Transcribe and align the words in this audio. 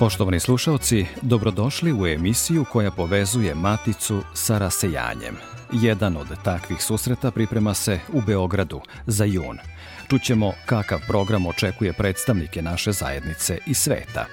Poštovani 0.00 0.40
slušalci, 0.40 1.06
dobrodošli 1.22 1.92
u 1.92 2.06
emisiju 2.06 2.64
koja 2.72 2.90
povezuje 2.90 3.54
Maticu 3.54 4.22
sa 4.34 4.58
rasejanjem. 4.58 5.36
Jedan 5.72 6.16
od 6.16 6.26
takvih 6.44 6.82
susreta 6.82 7.30
priprema 7.30 7.74
se 7.74 7.98
u 8.12 8.20
Beogradu 8.20 8.80
za 9.06 9.24
jun. 9.24 9.58
Čućemo 10.10 10.52
kakav 10.66 11.00
program 11.06 11.46
očekuje 11.46 11.92
predstavnike 11.92 12.62
naše 12.62 12.92
zajednice 12.92 13.58
i 13.66 13.74
sveta. 13.74 14.26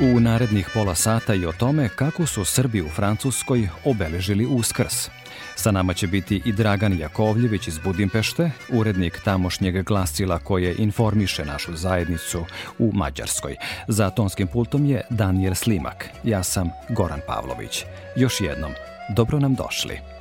U 0.00 0.20
narednih 0.20 0.70
pola 0.74 0.94
sata 0.94 1.34
i 1.34 1.46
o 1.46 1.52
tome 1.52 1.88
kako 1.88 2.26
su 2.26 2.44
Srbi 2.44 2.82
u 2.82 2.88
Francuskoj 2.88 3.68
obeležili 3.84 4.46
Uskrs– 4.46 5.08
Sa 5.56 5.70
nama 5.70 5.94
će 5.94 6.06
biti 6.06 6.42
i 6.44 6.52
Dragan 6.52 6.98
Jakovljević 6.98 7.68
iz 7.68 7.78
Budimpešte, 7.78 8.50
urednik 8.72 9.20
tamošnjeg 9.24 9.82
glasila 9.82 10.38
koje 10.38 10.74
informiše 10.78 11.44
našu 11.44 11.76
zajednicu 11.76 12.44
u 12.78 12.90
Mađarskoj. 12.94 13.56
Za 13.88 14.10
tonskim 14.10 14.48
pultom 14.48 14.86
je 14.86 15.02
Daniel 15.10 15.54
Slimak. 15.54 16.08
Ja 16.24 16.42
sam 16.42 16.70
Goran 16.88 17.20
Pavlović. 17.26 17.84
Još 18.16 18.40
jednom, 18.40 18.72
dobro 19.16 19.38
nam 19.38 19.54
došli. 19.54 20.13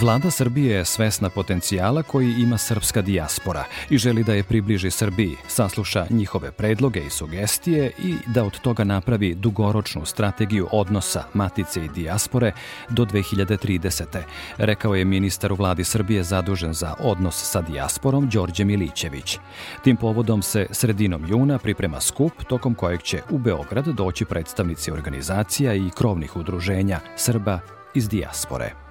Vlada 0.00 0.30
Srbije 0.30 0.76
je 0.76 0.84
svesna 0.84 1.30
potencijala 1.30 2.02
koji 2.02 2.34
ima 2.38 2.58
srpska 2.58 3.02
dijaspora 3.02 3.64
i 3.90 3.98
želi 3.98 4.24
da 4.24 4.34
je 4.34 4.42
približi 4.42 4.90
Srbiji, 4.90 5.36
sasluša 5.48 6.06
njihove 6.10 6.52
predloge 6.52 7.00
i 7.00 7.10
sugestije 7.10 7.92
i 7.98 8.14
da 8.26 8.44
od 8.44 8.60
toga 8.60 8.84
napravi 8.84 9.34
dugoročnu 9.34 10.04
strategiju 10.04 10.68
odnosa 10.72 11.24
matice 11.34 11.84
i 11.84 11.88
dijaspore 11.88 12.52
do 12.88 13.04
2030. 13.04 14.22
Rekao 14.56 14.94
je 14.94 15.04
ministar 15.04 15.52
u 15.52 15.56
vladi 15.56 15.84
Srbije 15.84 16.22
zadužen 16.22 16.72
za 16.72 16.94
odnos 17.00 17.50
sa 17.50 17.60
dijasporom 17.60 18.28
Đorđe 18.28 18.64
Milićević. 18.64 19.38
Tim 19.84 19.96
povodom 19.96 20.42
se 20.42 20.66
sredinom 20.70 21.26
juna 21.28 21.58
priprema 21.58 22.00
skup 22.00 22.32
tokom 22.48 22.74
kojeg 22.74 23.02
će 23.02 23.22
u 23.30 23.38
Beograd 23.38 23.86
doći 23.86 24.24
predstavnici 24.24 24.90
organizacija 24.90 25.74
i 25.74 25.90
krovnih 25.96 26.36
udruženja 26.36 27.00
Srba 27.16 27.60
iz 27.94 28.08
dijaspore. 28.08 28.83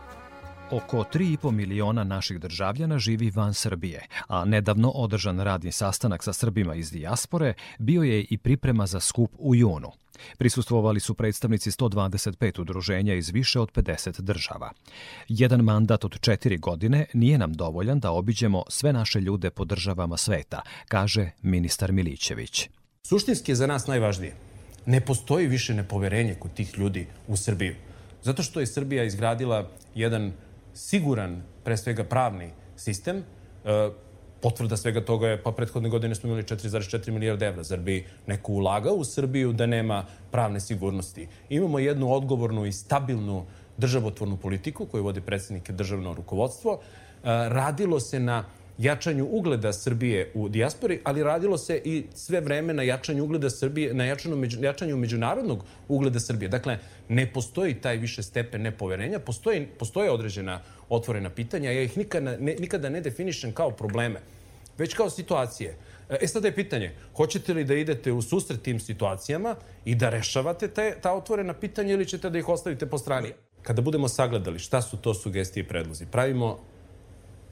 Oko 0.72 1.04
3,5 1.14 1.52
miliona 1.52 2.04
naših 2.04 2.40
državljana 2.40 3.00
živi 3.00 3.30
van 3.30 3.54
Srbije, 3.54 4.08
a 4.28 4.46
nedavno 4.46 4.90
održan 4.90 5.40
radni 5.40 5.72
sastanak 5.72 6.24
sa 6.24 6.34
Srbima 6.34 6.76
iz 6.76 6.92
dijaspore 6.92 7.54
bio 7.80 8.04
je 8.04 8.26
i 8.30 8.38
priprema 8.38 8.86
za 8.86 9.00
skup 9.00 9.32
u 9.38 9.56
junu. 9.56 9.92
Prisustvovali 10.38 11.00
su 11.00 11.14
predstavnici 11.14 11.72
125 11.72 12.62
udruženja 12.62 13.14
iz 13.14 13.30
više 13.30 13.60
od 13.60 13.72
50 13.72 14.22
država. 14.22 14.72
Jedan 15.28 15.62
mandat 15.62 16.06
od 16.06 16.20
četiri 16.20 16.58
godine 16.58 17.06
nije 17.14 17.38
nam 17.38 17.54
dovoljan 17.54 18.00
da 18.00 18.12
obiđemo 18.12 18.64
sve 18.68 18.94
naše 18.94 19.20
ljude 19.20 19.50
po 19.50 19.66
državama 19.66 20.18
sveta, 20.18 20.62
kaže 20.88 21.32
ministar 21.42 21.92
Milićević. 21.92 22.70
Suštinski 23.04 23.52
je 23.52 23.56
za 23.56 23.68
nas 23.68 23.88
najvažnije. 23.88 24.36
Ne 24.86 25.02
postoji 25.02 25.48
više 25.48 25.74
nepoverenje 25.74 26.36
kod 26.36 26.54
tih 26.54 26.78
ljudi 26.78 27.08
u 27.28 27.38
Srbiju. 27.38 27.76
Zato 28.24 28.44
što 28.44 28.60
je 28.60 28.68
Srbija 28.68 29.04
izgradila 29.04 29.70
jedan 29.96 30.32
siguran, 30.74 31.42
pre 31.64 31.78
svega 31.78 32.04
pravni 32.04 32.50
sistem, 32.78 33.24
e, 33.66 33.90
potvrda 34.42 34.78
svega 34.78 35.02
toga 35.06 35.28
je, 35.28 35.44
pa 35.44 35.52
prethodne 35.52 35.90
godine 35.90 36.16
smo 36.16 36.28
imali 36.28 36.44
4,4 36.44 37.12
milijarda 37.12 37.46
evra. 37.46 37.64
Zar 37.64 37.80
bi 37.80 38.06
neko 38.28 38.52
ulagao 38.52 38.96
u 38.96 39.04
Srbiju 39.04 39.54
da 39.54 39.66
nema 39.66 40.06
pravne 40.32 40.60
sigurnosti? 40.60 41.28
Imamo 41.50 41.80
jednu 41.80 42.12
odgovornu 42.12 42.66
i 42.66 42.72
stabilnu 42.72 43.46
državotvornu 43.78 44.38
politiku 44.38 44.86
koju 44.86 45.04
vodi 45.04 45.22
predsednik 45.22 45.72
državno 45.72 46.14
rukovodstvo. 46.14 46.74
E, 46.74 46.80
radilo 47.50 48.00
se 48.00 48.20
na 48.20 48.44
jačanju 48.78 49.28
ugleda 49.32 49.74
Srbije 49.74 50.32
u 50.34 50.50
dijaspori, 50.50 51.00
ali 51.04 51.24
radilo 51.24 51.58
se 51.58 51.82
i 51.86 52.04
sve 52.16 52.42
vreme 52.42 52.74
na 52.74 52.84
jačanju 52.84 53.24
ugleda 53.24 53.50
Srbije, 53.50 53.94
na 53.94 54.06
jačanju, 54.06 54.36
među, 54.36 54.64
jačanju 54.64 54.98
međunarodnog 54.98 55.64
ugleda 55.88 56.20
Srbije. 56.20 56.50
Dakle, 56.50 56.78
ne 57.10 57.34
postoji 57.34 57.74
taj 57.74 57.98
više 57.98 58.24
stepen 58.24 58.62
nepoverenja, 58.62 59.20
postoji, 59.20 59.68
postoje 59.80 60.12
određena 60.12 60.62
otvorena 60.90 61.30
pitanja, 61.30 61.72
ja 61.72 61.82
ih 61.82 61.98
nikada 61.98 62.38
ne, 62.38 62.56
nikada 62.60 62.90
ne 62.90 63.02
definišem 63.02 63.52
kao 63.52 63.72
probleme, 63.72 64.20
već 64.78 64.94
kao 64.94 65.10
situacije. 65.10 65.78
E 66.22 66.28
sada 66.28 66.48
je 66.48 66.56
pitanje, 66.56 66.92
hoćete 67.16 67.54
li 67.54 67.64
da 67.64 67.74
idete 67.74 68.12
u 68.12 68.22
susret 68.22 68.62
tim 68.62 68.80
situacijama 68.80 69.56
i 69.86 69.96
da 69.96 70.10
rešavate 70.10 70.68
te, 70.68 70.96
ta 71.02 71.14
otvorena 71.14 71.54
pitanja 71.54 71.94
ili 71.94 72.06
ćete 72.06 72.30
da 72.30 72.40
ih 72.40 72.50
ostavite 72.50 72.86
po 72.86 72.98
strani? 72.98 73.34
Kada 73.62 73.82
budemo 73.82 74.08
sagledali 74.08 74.60
šta 74.60 74.82
su 74.82 74.98
to 74.98 75.14
sugestije 75.14 75.64
i 75.64 75.68
predlozi, 75.68 76.06
pravimo 76.06 76.60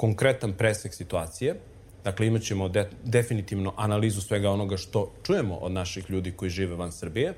konkretan 0.01 0.53
presek 0.57 0.93
situacije. 0.93 1.55
Dakle, 2.03 2.27
imat 2.27 2.41
ćemo 2.41 2.69
de, 2.69 2.87
definitivno 3.03 3.73
analizu 3.77 4.21
svega 4.21 4.49
onoga 4.49 4.77
što 4.77 5.11
čujemo 5.23 5.55
od 5.55 5.71
naših 5.71 6.09
ljudi 6.09 6.31
koji 6.31 6.49
žive 6.49 6.75
van 6.75 6.91
Srbije. 6.91 7.33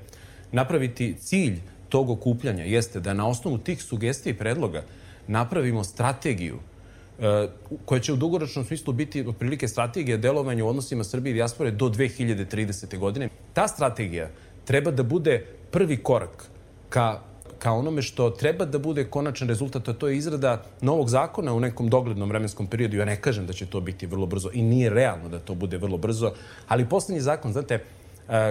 Napraviti 0.52 1.14
cilj 1.20 1.58
tog 1.88 2.10
okupljanja 2.10 2.64
jeste 2.64 3.00
da 3.00 3.12
na 3.14 3.28
osnovu 3.28 3.58
tih 3.58 3.82
sugestija 3.82 4.32
i 4.32 4.38
predloga 4.38 4.82
napravimo 5.28 5.84
strategiju 5.84 6.56
e, 6.56 7.48
koja 7.84 8.00
će 8.00 8.12
u 8.12 8.16
dugoročnom 8.16 8.64
smislu 8.64 8.92
biti 8.92 9.26
otprilike 9.28 9.68
strategija 9.68 10.16
delovanja 10.16 10.64
u 10.64 10.68
odnosima 10.68 11.04
Srbije 11.04 11.30
i 11.30 11.34
dijaspore 11.34 11.70
do 11.70 11.88
2030. 11.88 12.98
godine. 12.98 13.28
Ta 13.52 13.68
strategija 13.68 14.30
treba 14.64 14.90
da 14.90 15.02
bude 15.02 15.44
prvi 15.70 15.96
korak 15.96 16.48
ka 16.88 17.20
ka 17.64 17.72
onome 17.72 18.02
što 18.02 18.30
treba 18.30 18.64
da 18.68 18.78
bude 18.78 19.06
konačan 19.08 19.48
rezultat, 19.48 19.88
a 19.88 19.92
to 19.92 20.08
je 20.08 20.16
izrada 20.16 20.62
novog 20.80 21.08
zakona 21.08 21.54
u 21.54 21.60
nekom 21.60 21.88
doglednom 21.88 22.28
vremenskom 22.28 22.66
periodu. 22.66 22.96
Ja 22.96 23.04
ne 23.08 23.16
kažem 23.16 23.46
da 23.46 23.52
će 23.52 23.66
to 23.66 23.80
biti 23.80 24.06
vrlo 24.06 24.26
brzo 24.26 24.50
i 24.52 24.62
nije 24.62 24.90
realno 24.90 25.28
da 25.32 25.38
to 25.38 25.54
bude 25.54 25.78
vrlo 25.78 25.96
brzo, 25.98 26.34
ali 26.68 26.88
poslednji 26.88 27.22
zakon, 27.24 27.52
znate, 27.52 27.74
e, 27.74 27.80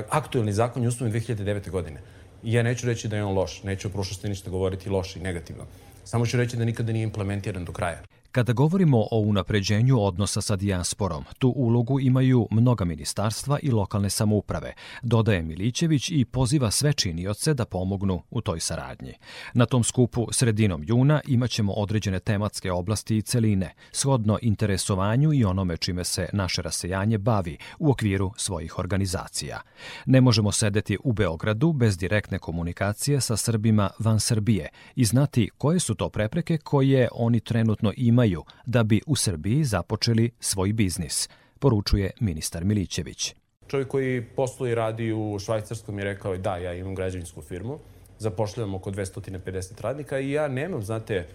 aktuelni 0.09 0.53
zakon 0.53 0.83
je 0.83 0.89
usvojen 0.89 1.13
2009. 1.13 1.69
godine. 1.69 2.01
Ja 2.43 2.63
neću 2.63 2.87
reći 2.87 3.07
da 3.07 3.15
je 3.15 3.23
on 3.23 3.37
loš, 3.37 3.63
neću 3.63 3.87
o 3.87 3.91
prošlosti 3.91 4.29
ništa 4.29 4.49
govoriti 4.49 4.89
loše 4.89 5.19
i 5.19 5.23
negativno. 5.23 5.63
Samo 6.03 6.25
ću 6.25 6.37
reći 6.37 6.57
da 6.57 6.65
nikada 6.65 6.93
nije 6.93 7.03
implementiran 7.03 7.65
do 7.65 7.71
kraja. 7.71 8.01
Kada 8.33 8.53
govorimo 8.53 8.97
o 9.11 9.19
unapređenju 9.19 10.01
odnosa 10.01 10.41
sa 10.41 10.55
dijasporom, 10.55 11.23
tu 11.39 11.53
ulogu 11.55 11.99
imaju 11.99 12.47
mnoga 12.51 12.85
ministarstva 12.85 13.59
i 13.63 13.71
lokalne 13.71 14.09
samouprave, 14.09 14.73
dodaje 15.01 15.43
Milićević 15.43 16.09
i 16.09 16.25
poziva 16.25 16.71
sve 16.71 16.93
činioce 16.93 17.53
da 17.53 17.65
pomognu 17.65 18.21
u 18.31 18.41
toj 18.41 18.59
saradnji. 18.59 19.13
Na 19.53 19.65
tom 19.65 19.83
skupu 19.83 20.27
sredinom 20.31 20.83
juna 20.85 21.21
imaćemo 21.27 21.73
određene 21.73 22.19
tematske 22.19 22.71
oblasti 22.71 23.17
i 23.17 23.21
celine, 23.21 23.73
shodno 23.91 24.37
interesovanju 24.41 25.33
i 25.33 25.45
onome 25.45 25.77
čime 25.77 26.03
se 26.03 26.29
naše 26.33 26.61
rasejanje 26.61 27.17
bavi 27.17 27.57
u 27.79 27.91
okviru 27.91 28.31
svojih 28.37 28.79
organizacija. 28.79 29.61
Ne 30.05 30.21
možemo 30.21 30.51
sedeti 30.51 30.97
u 31.03 31.13
Beogradu 31.13 31.73
bez 31.73 31.97
direktne 31.97 32.39
komunikacije 32.39 33.21
sa 33.21 33.37
Srbima 33.37 33.89
van 33.99 34.19
Srbije 34.19 34.69
i 34.95 35.05
znati 35.05 35.49
koje 35.57 35.79
su 35.79 35.95
to 35.95 36.09
prepreke 36.09 36.57
koje 36.57 37.07
oni 37.11 37.39
trenutno 37.39 37.93
imaju 37.97 38.22
imaju 38.23 38.43
da 38.65 38.83
bi 38.83 39.01
u 39.07 39.15
Srbiji 39.15 39.63
započeli 39.63 40.31
svoj 40.39 40.73
biznis, 40.73 41.29
poručuje 41.59 42.11
ministar 42.19 42.65
Milićević. 42.65 43.35
Čovjek 43.67 43.87
koji 43.87 44.21
posluje 44.35 44.71
i 44.71 44.75
radi 44.75 45.13
u 45.13 45.39
Švajcarskom 45.39 45.99
je 45.99 46.05
rekao 46.05 46.37
da, 46.37 46.57
ja 46.57 46.73
imam 46.73 46.95
građevinsku 46.95 47.41
firmu, 47.41 47.79
zapošljavam 48.19 48.75
oko 48.75 48.91
250 48.91 49.81
radnika 49.81 50.19
i 50.19 50.31
ja 50.31 50.47
nemam, 50.47 50.83
znate, 50.83 51.27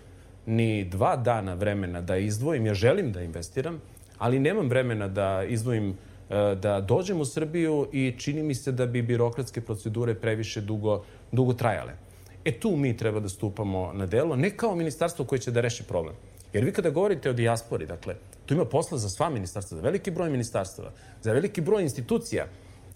ni 0.46 0.84
dva 0.84 1.16
dana 1.16 1.54
vremena 1.54 2.00
da 2.00 2.16
izdvojim. 2.16 2.66
Ja 2.66 2.74
želim 2.74 3.12
da 3.12 3.22
investiram, 3.22 3.80
ali 4.18 4.38
nemam 4.38 4.68
vremena 4.68 5.08
da 5.08 5.44
izdvojim 5.48 5.90
e, 5.90 6.54
da 6.54 6.80
dođem 6.80 7.20
u 7.20 7.24
Srbiju 7.24 7.88
i 7.92 8.14
čini 8.18 8.42
mi 8.42 8.54
se 8.54 8.72
da 8.72 8.86
bi 8.86 9.02
birokratske 9.02 9.60
procedure 9.60 10.14
previše 10.14 10.60
dugo, 10.60 11.04
dugo 11.32 11.52
trajale. 11.52 11.92
E 12.44 12.52
tu 12.52 12.76
mi 12.76 12.96
treba 12.96 13.20
da 13.20 13.28
stupamo 13.28 13.92
na 13.92 14.06
delo, 14.06 14.36
ne 14.36 14.50
kao 14.50 14.74
ministarstvo 14.76 15.24
koje 15.24 15.38
će 15.38 15.50
da 15.50 15.60
reši 15.60 15.84
problem. 15.84 16.14
Jer 16.52 16.64
vi 16.64 16.72
kada 16.72 16.90
govorite 16.90 17.30
o 17.30 17.32
dijaspori, 17.32 17.86
dakle, 17.86 18.14
tu 18.46 18.54
ima 18.54 18.64
posla 18.64 18.98
za 18.98 19.08
sva 19.08 19.28
ministarstva, 19.30 19.76
za 19.76 19.82
veliki 19.82 20.10
broj 20.10 20.30
ministarstava, 20.30 20.92
za 21.22 21.32
veliki 21.32 21.60
broj 21.60 21.82
institucija, 21.82 22.46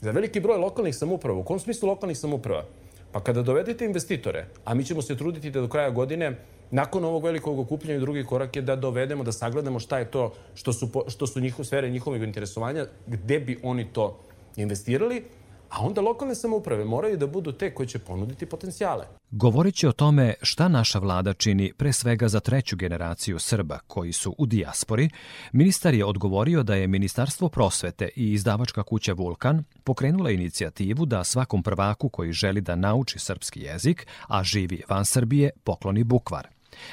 za 0.00 0.10
veliki 0.10 0.40
broj 0.40 0.58
lokalnih 0.58 0.96
samuprava. 0.96 1.38
U 1.38 1.44
kom 1.44 1.58
smislu 1.58 1.88
lokalnih 1.88 2.18
samuprava? 2.18 2.64
Pa 3.12 3.20
kada 3.20 3.42
dovedete 3.42 3.84
investitore, 3.84 4.46
a 4.64 4.74
mi 4.74 4.84
ćemo 4.84 5.02
se 5.02 5.16
truditi 5.16 5.50
da 5.50 5.60
do 5.60 5.68
kraja 5.68 5.90
godine 5.90 6.36
nakon 6.70 7.04
ovog 7.04 7.24
velikog 7.24 7.58
okupljanja 7.58 8.00
drugi 8.00 8.24
korak 8.24 8.56
je 8.56 8.62
da 8.62 8.76
dovedemo, 8.76 9.24
da 9.24 9.32
sagledamo 9.32 9.78
šta 9.78 9.98
je 9.98 10.10
to 10.10 10.32
što 10.54 10.72
su, 10.72 10.88
što 11.08 11.26
su 11.26 11.40
njihove 11.40 11.64
sfere 11.64 11.90
njihovog 11.90 12.22
interesovanja, 12.22 12.86
gde 13.06 13.38
bi 13.40 13.58
oni 13.62 13.84
to 13.92 14.18
investirali, 14.56 15.24
a 15.72 15.80
onda 15.80 16.00
lokalne 16.00 16.34
samouprave 16.34 16.84
moraju 16.84 17.16
da 17.16 17.26
budu 17.26 17.52
te 17.52 17.74
koje 17.74 17.86
će 17.86 17.98
ponuditi 17.98 18.46
potencijale. 18.46 19.06
Govoreći 19.30 19.86
o 19.86 19.92
tome 19.92 20.34
šta 20.42 20.68
naša 20.68 20.98
vlada 20.98 21.32
čini 21.32 21.72
pre 21.76 21.92
svega 21.92 22.28
za 22.28 22.40
treću 22.40 22.76
generaciju 22.76 23.38
Srba 23.38 23.78
koji 23.86 24.12
su 24.12 24.34
u 24.38 24.46
dijaspori, 24.46 25.10
ministar 25.52 25.94
je 25.94 26.04
odgovorio 26.04 26.62
da 26.62 26.74
je 26.74 26.86
Ministarstvo 26.86 27.48
prosvete 27.48 28.08
i 28.16 28.32
izdavačka 28.32 28.82
kuća 28.82 29.12
Vulkan 29.12 29.64
pokrenula 29.84 30.30
inicijativu 30.30 31.06
da 31.06 31.24
svakom 31.24 31.62
prvaku 31.62 32.08
koji 32.08 32.32
želi 32.32 32.60
da 32.60 32.76
nauči 32.76 33.18
srpski 33.18 33.60
jezik, 33.60 34.06
a 34.28 34.44
živi 34.44 34.82
van 34.88 35.04
Srbije, 35.04 35.50
pokloni 35.64 36.04
bukvar. 36.04 36.48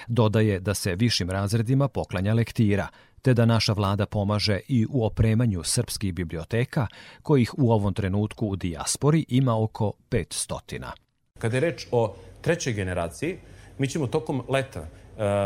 Dodaje 0.08 0.60
da 0.60 0.74
se 0.74 0.96
višim 0.96 1.30
razredima 1.30 1.88
poklanja 1.88 2.34
lektira, 2.34 2.88
te 3.22 3.34
da 3.34 3.46
naša 3.46 3.74
vlada 3.74 4.06
pomaže 4.06 4.60
i 4.68 4.86
u 4.90 5.06
opremanju 5.06 5.64
srpskih 5.64 6.14
biblioteka, 6.14 6.88
kojih 7.22 7.54
u 7.58 7.72
ovom 7.72 7.94
trenutku 7.94 8.48
u 8.48 8.56
dijaspori 8.56 9.26
ima 9.28 9.64
oko 9.64 9.94
500. 10.10 10.92
Kada 11.40 11.58
je 11.58 11.62
reč 11.62 11.88
o 11.92 12.16
trećoj 12.42 12.74
generaciji, 12.74 13.38
mi 13.78 13.88
ćemo 13.88 14.08
tokom 14.08 14.42
leta, 14.50 14.80
e, 14.80 14.88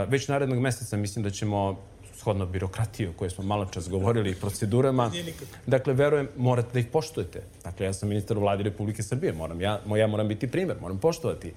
već 0.10 0.28
narednog 0.28 0.60
meseca, 0.60 0.98
mislim 0.98 1.24
da 1.24 1.30
ćemo 1.30 1.80
shodno 2.16 2.46
birokratiju 2.46 3.10
o 3.10 3.14
kojoj 3.14 3.30
smo 3.30 3.44
malo 3.44 3.66
čas 3.66 3.90
govorili 3.90 4.32
i 4.32 4.36
procedurama. 4.36 5.12
Dakle, 5.66 5.94
verujem, 5.94 6.30
morate 6.38 6.70
da 6.74 6.80
ih 6.80 6.88
poštujete. 6.88 7.44
Dakle, 7.64 7.86
ja 7.86 7.94
sam 7.94 8.10
ministar 8.10 8.38
u 8.38 8.42
vladi 8.42 8.64
Republike 8.64 9.04
Srbije, 9.04 9.34
moram, 9.34 9.62
ja, 9.62 9.82
ja 9.98 10.08
moram 10.08 10.28
biti 10.28 10.48
primer, 10.48 10.78
moram 10.82 10.98
poštovati. 10.98 11.54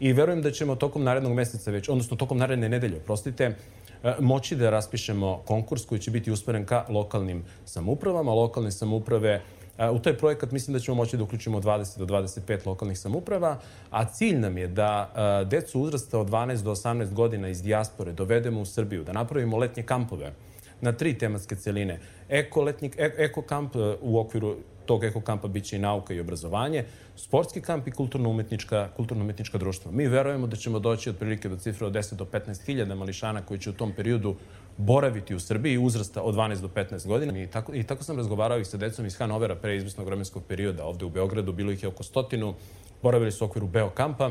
I 0.00 0.12
verujem 0.12 0.42
da 0.42 0.50
ćemo 0.50 0.76
tokom 0.76 1.04
narednog 1.04 1.32
meseca 1.32 1.70
već, 1.70 1.88
odnosno 1.88 2.16
tokom 2.16 2.38
naredne 2.38 2.68
nedelje, 2.68 3.00
prostite, 3.00 3.54
E, 4.02 4.14
moći 4.20 4.56
da 4.56 4.70
raspišemo 4.70 5.42
konkurs 5.44 5.86
koji 5.86 6.00
će 6.00 6.10
biti 6.10 6.30
usmeren 6.30 6.66
ka 6.66 6.84
lokalnim 6.88 7.44
samoupravama. 7.64 8.32
Lokalne 8.32 8.70
samouprave 8.70 9.42
e, 9.78 9.90
U 9.90 9.98
taj 9.98 10.16
projekat 10.16 10.52
mislim 10.52 10.72
da 10.72 10.80
ćemo 10.80 10.94
moći 10.94 11.16
da 11.16 11.22
uključimo 11.22 11.60
20 11.60 11.98
do 11.98 12.06
25 12.06 12.66
lokalnih 12.66 12.98
samuprava, 12.98 13.58
a 13.90 14.04
cilj 14.04 14.38
nam 14.38 14.58
je 14.58 14.68
da 14.68 15.10
e, 15.42 15.44
decu 15.44 15.80
uzrasta 15.80 16.18
od 16.18 16.28
12 16.28 16.62
do 16.62 16.70
18 16.70 17.12
godina 17.12 17.48
iz 17.48 17.62
dijaspore 17.62 18.12
dovedemo 18.12 18.60
u 18.60 18.66
Srbiju, 18.66 19.04
da 19.04 19.12
napravimo 19.12 19.56
letnje 19.56 19.82
kampove 19.82 20.32
na 20.80 20.92
tri 20.92 21.18
tematske 21.18 21.56
celine. 21.56 22.00
Eko, 22.28 22.62
letnik, 22.62 22.96
eko 22.98 23.42
kamp 23.42 23.76
u 24.00 24.18
okviru 24.18 24.56
tog 24.88 25.04
ekokampa 25.04 25.48
biće 25.48 25.76
i 25.76 25.78
nauka 25.78 26.14
i 26.14 26.20
obrazovanje, 26.20 26.84
sportski 27.16 27.60
kamp 27.60 27.88
i 27.88 27.90
kulturno-umetnička 27.90 28.88
kulturno 28.96 29.32
društva. 29.52 29.92
Mi 29.92 30.06
verujemo 30.06 30.46
da 30.46 30.56
ćemo 30.56 30.78
doći 30.78 31.10
otprilike 31.10 31.48
do 31.48 31.56
cifre 31.56 31.86
od 31.86 31.92
10 31.92 32.14
do 32.14 32.24
15 32.24 32.64
hiljada 32.66 32.94
mališana 32.94 33.42
koji 33.42 33.60
će 33.60 33.70
u 33.70 33.72
tom 33.72 33.92
periodu 33.92 34.34
boraviti 34.76 35.34
u 35.34 35.40
Srbiji 35.40 35.78
uzrasta 35.78 36.22
od 36.22 36.34
12 36.34 36.60
do 36.60 36.68
15 36.68 37.06
godina. 37.06 37.42
I 37.42 37.46
tako, 37.46 37.74
I 37.74 37.82
tako 37.82 38.04
sam 38.04 38.16
razgovarao 38.16 38.58
i 38.58 38.64
sa 38.64 38.76
decom 38.76 39.06
iz 39.06 39.16
Hanovera 39.18 39.54
pre 39.54 39.76
izvisnog 39.76 40.06
vremenskog 40.06 40.42
perioda 40.48 40.84
ovde 40.84 41.04
u 41.04 41.10
Beogradu. 41.10 41.52
Bilo 41.52 41.72
ih 41.72 41.82
je 41.82 41.88
oko 41.88 42.02
stotinu, 42.02 42.54
boravili 43.02 43.32
su 43.32 43.44
u 43.44 43.48
okviru 43.48 43.66
Beokampa. 43.66 44.30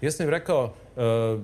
Ja 0.00 0.10
sam 0.10 0.26
im 0.26 0.30
rekao, 0.30 0.64
uh, 0.96 1.42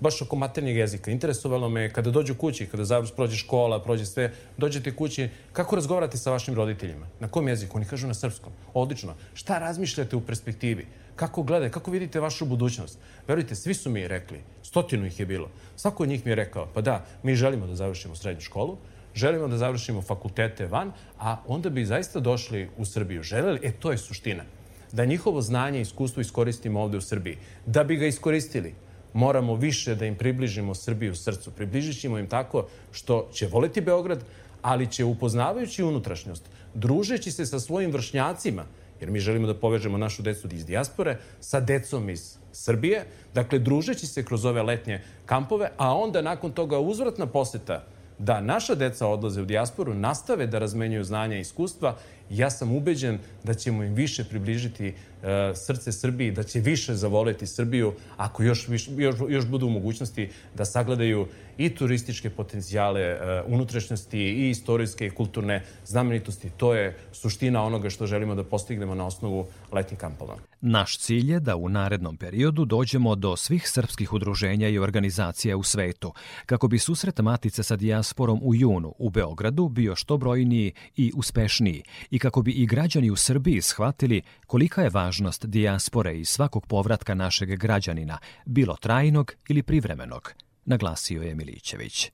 baš 0.00 0.22
oko 0.22 0.36
maternjeg 0.36 0.76
jezika. 0.76 1.10
Interesovalo 1.10 1.68
me 1.68 1.92
kada 1.92 2.10
dođu 2.10 2.34
kući, 2.34 2.66
kada 2.66 2.84
završ, 2.84 3.10
prođe 3.16 3.36
škola, 3.36 3.82
prođe 3.82 4.06
sve, 4.06 4.32
dođete 4.56 4.96
kući, 4.96 5.28
kako 5.52 5.76
razgovarate 5.76 6.18
sa 6.18 6.30
vašim 6.30 6.54
roditeljima? 6.54 7.06
Na 7.20 7.28
kom 7.28 7.48
jeziku? 7.48 7.76
Oni 7.76 7.86
kažu 7.86 8.06
na 8.06 8.14
srpskom. 8.14 8.52
Odlično. 8.74 9.14
Šta 9.34 9.58
razmišljate 9.58 10.16
u 10.16 10.20
perspektivi? 10.20 10.86
Kako 11.16 11.42
gledate, 11.42 11.72
kako 11.72 11.90
vidite 11.90 12.20
vašu 12.20 12.46
budućnost? 12.46 12.98
Verujte, 13.28 13.54
svi 13.54 13.74
su 13.74 13.90
mi 13.90 14.08
rekli, 14.08 14.40
stotinu 14.62 15.06
ih 15.06 15.20
je 15.20 15.26
bilo. 15.26 15.50
Svako 15.76 16.02
od 16.02 16.08
njih 16.08 16.26
mi 16.26 16.32
je 16.32 16.36
rekao, 16.36 16.68
pa 16.74 16.80
da, 16.80 17.04
mi 17.22 17.34
želimo 17.34 17.66
da 17.66 17.74
završimo 17.74 18.16
srednju 18.16 18.40
školu, 18.40 18.76
želimo 19.14 19.48
da 19.48 19.58
završimo 19.58 20.02
fakultete 20.02 20.66
van, 20.66 20.92
a 21.18 21.36
onda 21.46 21.70
bi 21.70 21.84
zaista 21.84 22.20
došli 22.20 22.68
u 22.76 22.84
Srbiju. 22.84 23.22
Želeli, 23.22 23.60
e, 23.62 23.72
to 23.72 23.90
je 23.90 23.98
suština. 23.98 24.44
Da 24.92 25.04
njihovo 25.04 25.42
znanje 25.42 25.78
i 25.78 25.82
iskustvo 25.82 26.20
iskoristimo 26.20 26.80
ovde 26.80 26.96
u 26.96 27.00
Srbiji. 27.00 27.38
Da 27.66 27.84
bi 27.84 27.96
ga 27.96 28.06
iskoristili, 28.06 28.74
moramo 29.12 29.54
više 29.54 29.94
da 29.94 30.06
im 30.06 30.16
približimo 30.16 30.74
Srbiju 30.74 31.14
srcu. 31.14 31.50
Približit 31.50 32.00
ćemo 32.00 32.18
im 32.18 32.26
tako 32.26 32.66
što 32.92 33.28
će 33.32 33.46
voliti 33.46 33.80
Beograd, 33.80 34.24
ali 34.62 34.86
će 34.86 35.04
upoznavajući 35.04 35.82
unutrašnjost, 35.82 36.42
družeći 36.74 37.30
se 37.30 37.46
sa 37.46 37.60
svojim 37.60 37.92
vršnjacima, 37.92 38.64
jer 39.00 39.10
mi 39.10 39.20
želimo 39.20 39.46
da 39.46 39.54
povežemo 39.54 39.98
našu 39.98 40.22
decu 40.22 40.48
iz 40.52 40.66
dijaspore 40.66 41.18
sa 41.40 41.60
decom 41.60 42.10
iz 42.10 42.36
Srbije, 42.52 43.04
dakle, 43.34 43.58
družeći 43.58 44.06
se 44.06 44.24
kroz 44.24 44.44
ove 44.44 44.62
letnje 44.62 45.00
kampove, 45.26 45.70
a 45.76 45.94
onda 45.94 46.22
nakon 46.22 46.52
toga 46.52 46.78
uzvratna 46.78 47.26
poseta 47.26 47.84
da 48.18 48.40
naša 48.40 48.74
deca 48.74 49.06
odlaze 49.06 49.42
u 49.42 49.44
dijasporu, 49.44 49.94
nastave 49.94 50.46
da 50.46 50.58
razmenjuju 50.58 51.04
znanja 51.04 51.36
i 51.36 51.40
iskustva, 51.40 51.96
ja 52.30 52.50
sam 52.50 52.76
ubeđen 52.76 53.18
da 53.44 53.54
ćemo 53.54 53.84
im 53.84 53.94
više 53.94 54.24
približiti 54.24 54.94
E, 55.22 55.54
srce 55.54 55.92
Srbiji, 55.92 56.30
da 56.30 56.42
će 56.42 56.60
više 56.60 56.94
zavoleti 56.94 57.46
Srbiju 57.46 57.92
ako 58.16 58.42
još, 58.42 58.68
još, 58.96 59.14
još 59.28 59.46
budu 59.46 59.66
u 59.66 59.70
mogućnosti 59.70 60.30
da 60.54 60.64
sagledaju 60.64 61.26
i 61.58 61.74
turističke 61.74 62.30
potencijale 62.30 63.00
e, 63.00 63.42
unutrašnjosti 63.46 64.18
i 64.18 64.50
istorijske 64.50 65.06
i 65.06 65.10
kulturne 65.10 65.64
znamenitosti. 65.84 66.50
To 66.50 66.74
je 66.74 66.96
suština 67.12 67.62
onoga 67.62 67.90
što 67.90 68.06
želimo 68.06 68.34
da 68.34 68.44
postignemo 68.44 68.94
na 68.94 69.06
osnovu 69.06 69.46
letnjih 69.72 70.00
kampova. 70.00 70.36
Naš 70.60 70.98
cilj 70.98 71.32
je 71.32 71.40
da 71.40 71.56
u 71.56 71.68
narednom 71.68 72.16
periodu 72.16 72.64
dođemo 72.64 73.14
do 73.14 73.36
svih 73.36 73.68
srpskih 73.68 74.12
udruženja 74.12 74.68
i 74.68 74.78
organizacija 74.78 75.56
u 75.56 75.62
svetu, 75.62 76.12
kako 76.46 76.68
bi 76.68 76.78
susret 76.78 77.18
Matice 77.18 77.62
sa 77.62 77.76
dijasporom 77.76 78.40
u 78.42 78.54
junu 78.54 78.94
u 78.98 79.10
Beogradu 79.10 79.68
bio 79.68 79.96
što 79.96 80.16
brojniji 80.16 80.72
i 80.96 81.12
uspešniji 81.16 81.82
i 82.10 82.17
kako 82.18 82.42
bi 82.42 82.50
i 82.50 82.66
građani 82.66 83.10
u 83.10 83.16
Srbiji 83.16 83.60
shvatili 83.62 84.22
kolika 84.46 84.82
je 84.82 84.90
važnost 84.90 85.46
dijaspore 85.46 86.18
i 86.18 86.24
svakog 86.24 86.66
povratka 86.66 87.14
našeg 87.14 87.48
građanina, 87.48 88.18
bilo 88.46 88.76
trajnog 88.76 89.32
ili 89.48 89.62
privremenog, 89.62 90.32
naglasio 90.64 91.22
je 91.22 91.34
Milićević. 91.34 92.10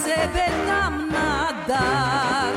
Sebe 0.00 0.46
dam 0.66 0.94
na 1.14 1.30
dar. 1.68 2.54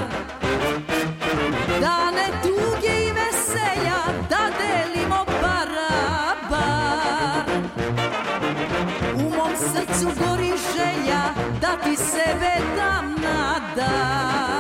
Dane 1.84 2.28
tuge 2.44 2.94
i 3.08 3.12
veselja 3.18 4.00
da 4.32 4.44
delimo 4.60 5.22
barabar. 5.42 7.46
U 9.16 9.30
mom 9.38 9.54
srcu 9.72 10.08
gori 10.20 10.54
želja 10.76 11.24
da 11.62 11.72
ti 11.84 11.96
sebe 11.96 12.54
dam 12.78 13.06
na 13.24 13.60
dar 13.76 14.55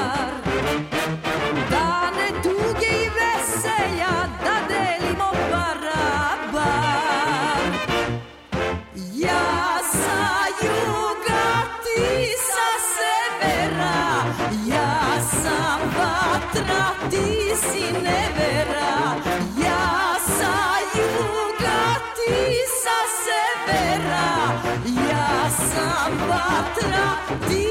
sam 26.55 27.64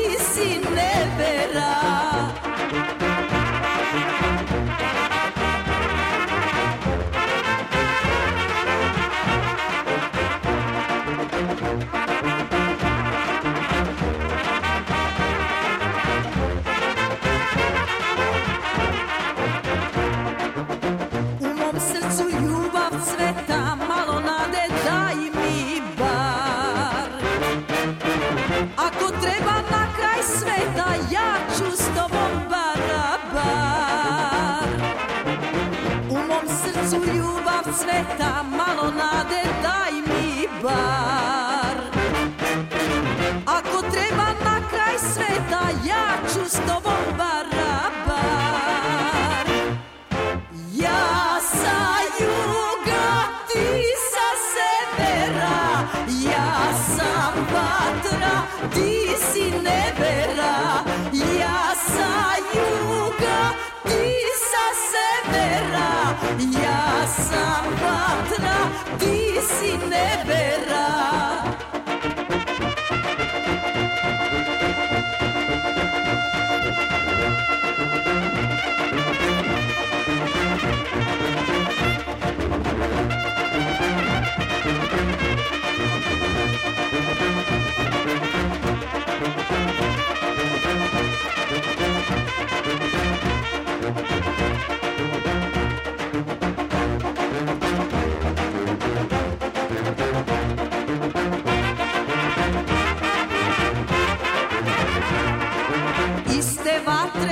Ja 66.38 67.06
sam 67.06 67.64
vatra, 67.82 68.56
ti 68.98 69.38
si 69.40 69.78
nevera 69.88 71.33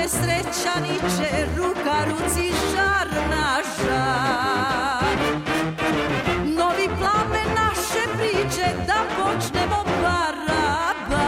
vatre 0.03 0.19
srećaniče, 0.19 1.47
ruka 1.57 2.05
ruci 2.09 2.51
žar 2.75 3.07
na 3.29 3.61
žar. 3.77 5.17
Novi 6.45 6.87
plame 6.99 7.43
naše 7.55 8.03
priče, 8.17 8.67
da 8.87 9.03
počnemo 9.15 9.83
barabar. 10.01 11.23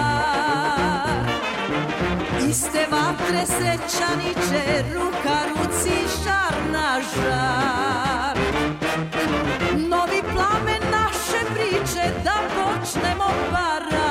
Iste 2.50 2.88
vatre 2.92 3.46
srećaniče, 3.46 4.84
ruka 4.96 5.38
ruci 5.50 5.96
žar 6.24 6.56
na 6.72 7.02
žar. 7.16 8.38
Novi 9.90 10.22
plame 10.34 10.80
naše 10.92 11.46
priče, 11.54 12.12
da 12.24 12.36
počnemo 12.56 13.28
barabar. 13.52 14.05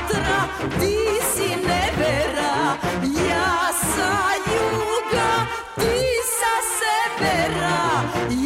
Vatra, 0.00 0.48
ti 0.80 0.96
si 1.32 1.48
nevera 1.48 2.76
Ja 3.02 3.72
sa 3.72 4.12
juga, 4.46 5.30
ti 5.76 6.00
sa 6.38 6.54
severa 6.78 7.80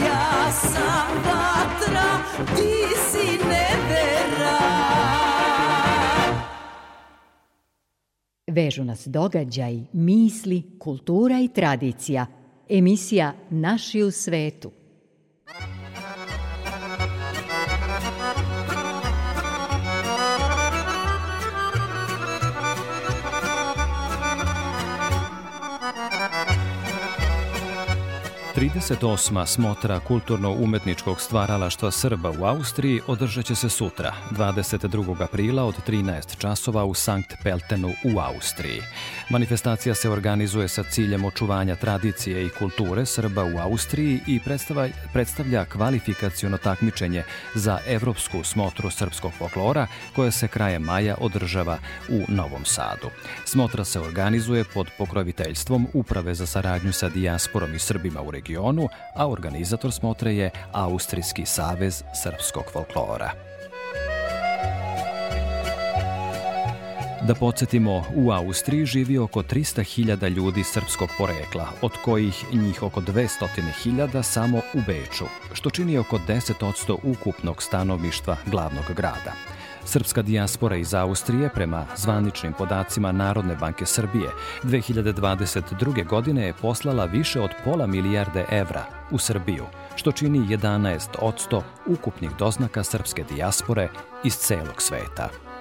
Ja 0.05 0.51
sam 0.51 1.09
vatra, 1.25 2.09
ti 2.57 2.75
si 3.11 3.39
nevera 3.39 4.59
Vežu 8.47 8.85
nas 8.85 9.07
događaj, 9.07 9.81
misli, 9.93 10.63
kultura 10.79 11.41
i 11.41 11.49
tradicija. 11.49 12.27
Emisija 12.69 13.33
Naši 13.51 14.03
u 14.03 14.11
svetu. 14.11 14.71
Trideset 28.55 29.05
osma 29.05 29.47
smotra 29.47 30.01
kulturno-umetničkog 30.01 31.21
stvaralaštva 31.21 31.91
Srba 31.91 32.31
u 32.31 32.45
Austriji 32.45 33.01
održat 33.07 33.45
će 33.45 33.55
se 33.55 33.69
sutra, 33.69 34.15
22. 34.31 35.23
aprila 35.23 35.65
od 35.65 35.75
13 35.87 36.39
časova 36.39 36.85
u 36.85 36.95
Sankt 36.95 37.35
Peltenu 37.43 37.89
u 37.89 38.19
Austriji. 38.19 38.81
Manifestacija 39.31 39.95
se 39.95 40.11
organizuje 40.11 40.69
sa 40.69 40.83
ciljem 40.83 41.25
očuvanja 41.25 41.77
tradicije 41.77 42.47
i 42.47 42.49
kulture 42.49 43.07
Srba 43.07 43.45
u 43.45 43.59
Austriji 43.59 44.21
i 44.27 44.41
predstava, 44.41 44.89
predstavlja 45.13 45.65
kvalifikaciono 45.65 46.59
takmičenje 46.59 47.25
za 47.55 47.79
evropsku 47.87 48.45
smotru 48.45 48.91
srpskog 48.91 49.33
folklora 49.39 49.87
koja 50.17 50.31
se 50.31 50.49
krajem 50.49 50.83
maja 50.83 51.17
održava 51.21 51.79
u 52.09 52.23
Novom 52.29 52.65
Sadu. 52.65 53.11
Smotra 53.45 53.85
se 53.85 54.01
organizuje 54.01 54.65
pod 54.75 54.87
pokroviteljstvom 54.99 55.87
Uprave 55.93 56.35
za 56.35 56.47
saradnju 56.47 56.93
sa 56.93 57.09
dijasporom 57.09 57.75
i 57.75 57.79
Srbima 57.79 58.23
u 58.23 58.31
regionu, 58.31 58.44
a 59.15 59.29
organizator 59.29 59.93
smotre 59.93 60.37
je 60.37 60.51
Austrijski 60.73 61.47
savez 61.47 62.03
srpskog 62.23 62.65
folklora. 62.73 63.31
Da 67.27 67.35
podsjetimo, 67.35 68.05
u 68.15 68.31
Austriji 68.31 68.87
živi 68.87 69.19
oko 69.19 69.43
300.000 69.43 70.29
ljudi 70.29 70.65
srpskog 70.65 71.09
porekla, 71.19 71.69
od 71.83 71.93
kojih 72.05 72.45
njih 72.57 72.83
oko 72.83 73.01
200.000 73.01 74.23
samo 74.23 74.59
u 74.59 74.79
Beču, 74.87 75.25
što 75.53 75.71
čini 75.71 75.99
oko 75.99 76.19
10% 76.29 76.97
ukupnog 77.03 77.63
stanovništva 77.63 78.37
glavnog 78.47 78.85
grada. 78.97 79.54
Srpska 79.87 80.23
dijaspora 80.23 80.77
iz 80.77 80.95
Austrije, 80.95 81.49
prema 81.55 81.87
zvaničnim 81.97 82.53
podacima 82.53 83.13
Narodne 83.13 83.57
banke 83.57 83.87
Srbije, 83.87 84.31
2022. 84.63 86.07
godine 86.07 86.47
je 86.47 86.53
poslala 86.53 87.05
više 87.05 87.41
od 87.41 87.51
pola 87.65 87.87
milijarde 87.87 88.45
evra 88.51 88.85
u 89.11 89.19
Srbiju, 89.19 89.65
što 89.97 90.13
čini 90.13 90.39
11% 90.39 91.63
ukupnih 91.87 92.31
doznaka 92.39 92.85
srpske 92.85 93.25
dijaspore 93.35 93.89
iz 94.25 94.37
celog 94.37 94.83
sveta. 94.83 95.54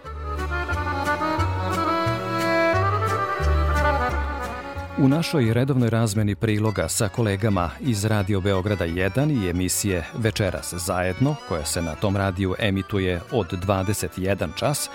U 4.98 5.08
našoj 5.08 5.54
redovnoj 5.54 5.90
razmeni 5.90 6.36
priloga 6.36 6.90
sa 6.90 7.10
kolegama 7.10 7.72
iz 7.82 8.06
Radio 8.06 8.42
Beograda 8.42 8.86
1 8.86 9.44
i 9.44 9.50
emisije 9.50 10.06
Večeras 10.18 10.74
zajedno, 10.74 11.36
koja 11.48 11.66
se 11.66 11.82
na 11.82 11.96
tom 11.96 12.18
radiju 12.18 12.56
emituje 12.60 13.22
od 13.32 13.48
21 13.52 14.50
čas, 14.56 14.90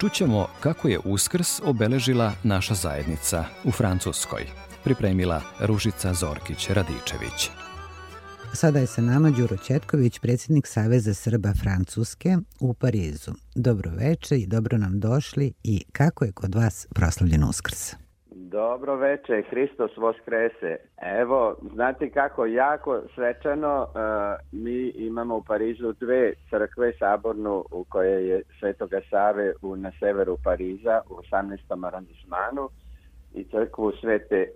čućemo 0.00 0.46
kako 0.60 0.88
je 0.88 0.98
Uskrs 1.04 1.60
obeležila 1.64 2.32
naša 2.42 2.74
zajednica 2.74 3.44
u 3.64 3.70
Francuskoj. 3.70 4.42
Pripremila 4.84 5.42
Ružica 5.60 6.14
Zorkić-Radičević. 6.14 7.50
Sada 8.54 8.78
je 8.78 8.86
sa 8.86 9.02
nama 9.02 9.30
Đuro 9.30 9.56
Ćetković, 9.56 10.18
predsjednik 10.18 10.66
Saveza 10.66 11.14
Srba 11.14 11.52
Francuske 11.62 12.36
u 12.60 12.74
Parizu. 12.74 13.32
Dobro 13.54 13.90
veče 13.90 14.38
i 14.38 14.46
dobro 14.46 14.78
nam 14.78 15.00
došli 15.00 15.52
i 15.64 15.84
kako 15.92 16.24
je 16.24 16.32
kod 16.32 16.54
vas 16.54 16.86
proslavljen 16.94 17.44
Uskrs? 17.44 18.01
Dobro 18.52 18.96
veče, 18.96 19.42
Hristos 19.50 19.96
Voskrese. 19.96 20.76
Evo, 21.20 21.56
znate 21.74 22.10
kako, 22.10 22.46
jako 22.46 23.00
svečano, 23.14 23.82
uh, 23.82 24.60
mi 24.62 24.88
imamo 24.88 25.36
u 25.36 25.42
Parizu 25.42 25.92
dve 25.92 26.32
crkve, 26.50 26.92
sabornu 26.98 27.64
u 27.70 27.84
kojoj 27.84 28.28
je 28.28 28.42
Svetoga 28.58 29.00
Save 29.10 29.52
u, 29.62 29.76
na 29.76 29.92
severu 29.98 30.36
Pariza 30.44 31.00
u 31.10 31.14
18. 31.14 31.86
aranžmanu 31.86 32.68
i 33.34 33.44
crkvu 33.44 33.92
Svete 34.00 34.46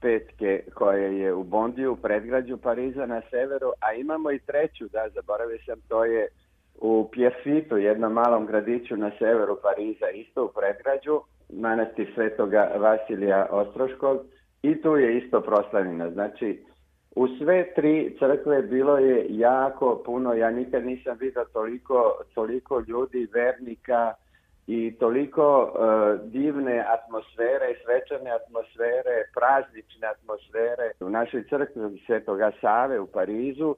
Petke 0.00 0.64
koja 0.74 1.06
je 1.06 1.32
u 1.32 1.42
Bondiju, 1.42 1.96
predgrađu 1.96 2.56
Pariza 2.56 3.06
na 3.06 3.22
severu, 3.30 3.72
a 3.80 3.92
imamo 3.92 4.30
i 4.30 4.38
treću, 4.38 4.88
da, 4.92 5.08
zaboravio 5.14 5.58
sam, 5.66 5.80
to 5.88 6.04
je 6.04 6.28
u 6.80 7.08
Pjefitu, 7.12 7.76
jednom 7.76 8.12
malom 8.12 8.46
gradiću 8.46 8.96
na 8.96 9.10
severu 9.18 9.58
Pariza, 9.62 10.10
isto 10.10 10.44
u 10.44 10.48
predgrađu, 10.48 11.20
manastir 11.52 12.12
Svetoga 12.14 12.70
Vasilija 12.76 13.46
Ostroškog 13.50 14.20
i 14.62 14.82
tu 14.82 14.96
je 14.96 15.18
isto 15.18 15.40
proslavljena. 15.40 16.10
Znači, 16.10 16.64
u 17.16 17.28
sve 17.28 17.74
tri 17.74 18.16
crkve 18.18 18.62
bilo 18.62 18.98
je 18.98 19.26
jako 19.28 20.02
puno, 20.04 20.34
ja 20.34 20.50
nikad 20.50 20.86
nisam 20.86 21.16
vidio 21.20 21.44
toliko, 21.52 22.12
toliko 22.34 22.82
ljudi, 22.88 23.28
vernika, 23.34 24.14
i 24.66 24.94
toliko 24.98 25.62
uh, 25.62 26.30
divne 26.32 26.84
atmosfere, 26.88 27.74
svečane 27.84 28.30
atmosfere, 28.30 29.16
praznične 29.34 30.08
atmosfere. 30.08 30.90
U 31.00 31.10
našoj 31.10 31.44
crkvi 31.48 32.02
Svetoga 32.06 32.52
Save 32.60 33.00
u 33.00 33.06
Parizu 33.06 33.76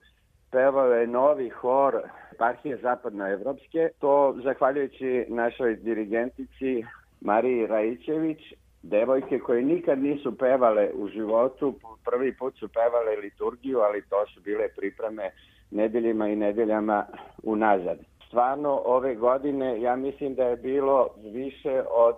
pevao 0.50 0.92
je 0.92 1.06
novi 1.06 1.48
hor 1.48 2.02
partije 2.38 2.76
zapadnoevropske, 2.76 3.88
to 3.98 4.36
zahvaljujući 4.44 5.26
našoj 5.28 5.76
dirigentici 5.76 6.84
Mariji 7.24 7.66
Rajićević, 7.66 8.38
devojke 8.82 9.38
koje 9.38 9.62
nikad 9.62 9.98
nisu 9.98 10.38
pevale 10.38 10.90
u 10.94 11.08
životu, 11.08 11.74
prvi 12.04 12.36
put 12.36 12.58
su 12.58 12.68
pevale 12.68 13.16
liturgiju, 13.16 13.78
ali 13.78 14.02
to 14.08 14.26
su 14.34 14.40
bile 14.40 14.68
pripreme 14.76 15.30
nedeljima 15.70 16.28
i 16.28 16.36
nedeljama 16.36 17.06
unazad. 17.42 17.98
Stvarno 18.26 18.82
ove 18.84 19.14
godine 19.14 19.80
ja 19.80 19.96
mislim 19.96 20.34
da 20.34 20.44
je 20.44 20.56
bilo 20.56 21.08
više 21.32 21.82
od 21.90 22.16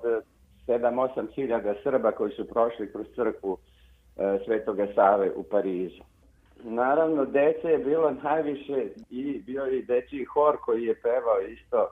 7-8 0.67 1.35
hiljada 1.35 1.75
Srba 1.83 2.13
koji 2.13 2.33
su 2.33 2.49
prošli 2.49 2.93
kroz 2.93 3.07
crkvu 3.15 3.59
e, 4.17 4.39
Svetoga 4.45 4.87
Save 4.95 5.31
u 5.37 5.43
Parizu. 5.43 6.03
Naravno, 6.63 7.25
dece 7.25 7.69
je 7.69 7.79
bilo 7.79 8.11
najviše 8.23 8.89
i 9.11 9.43
bio 9.47 9.65
je 9.65 9.83
dečiji 9.83 10.25
hor 10.25 10.57
koji 10.65 10.85
je 10.85 10.95
pevao 10.95 11.41
isto 11.41 11.83
e, 11.83 11.89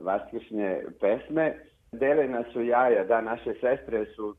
vaskršnje 0.00 0.82
pesme. 1.00 1.54
Delena 1.92 2.44
su 2.52 2.62
jaja, 2.62 3.04
da, 3.04 3.20
naše 3.20 3.54
sestre 3.60 4.06
su 4.16 4.34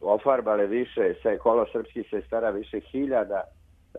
ofarbale 0.00 0.66
više, 0.66 1.14
se, 1.22 1.38
kolo 1.38 1.66
srpskih 1.72 2.06
sestara 2.10 2.50
više 2.50 2.80
hiljada 2.80 3.42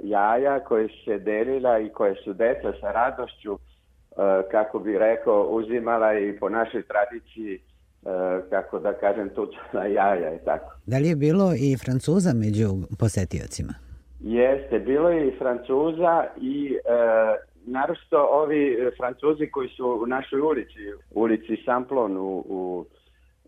jaja 0.03 0.59
koje 0.59 0.87
su 0.87 1.03
se 1.05 1.17
delila 1.17 1.79
i 1.79 1.89
koje 1.89 2.15
su 2.23 2.33
deca 2.33 2.73
sa 2.81 2.91
radošću, 2.91 3.53
e, 3.53 3.57
kako 4.51 4.79
bi 4.79 4.97
rekao, 4.97 5.43
uzimala 5.43 6.19
i 6.19 6.39
po 6.39 6.49
našoj 6.49 6.83
tradiciji 6.83 7.55
e, 7.55 7.59
kako 8.49 8.79
da 8.79 8.93
kažem, 8.93 9.29
tučala 9.29 9.85
jaja 9.85 10.33
i 10.33 10.45
tako. 10.45 10.71
Da 10.85 10.97
li 10.97 11.07
je 11.09 11.15
bilo 11.15 11.53
i 11.53 11.77
Francuza 11.77 12.33
među 12.33 12.67
posetiocima? 12.99 13.73
Jeste, 14.19 14.79
bilo 14.79 15.09
je 15.09 15.27
i 15.27 15.37
Francuza 15.37 16.25
i 16.41 16.73
e, 16.73 17.46
naročito 17.67 18.27
ovi 18.31 18.77
Francuzi 18.97 19.47
koji 19.51 19.69
su 19.69 19.99
u 20.03 20.05
našoj 20.05 20.39
ulici, 20.39 20.79
ulici 21.11 21.63
Samplon 21.65 22.17
u, 22.17 22.43
u, 22.49 22.85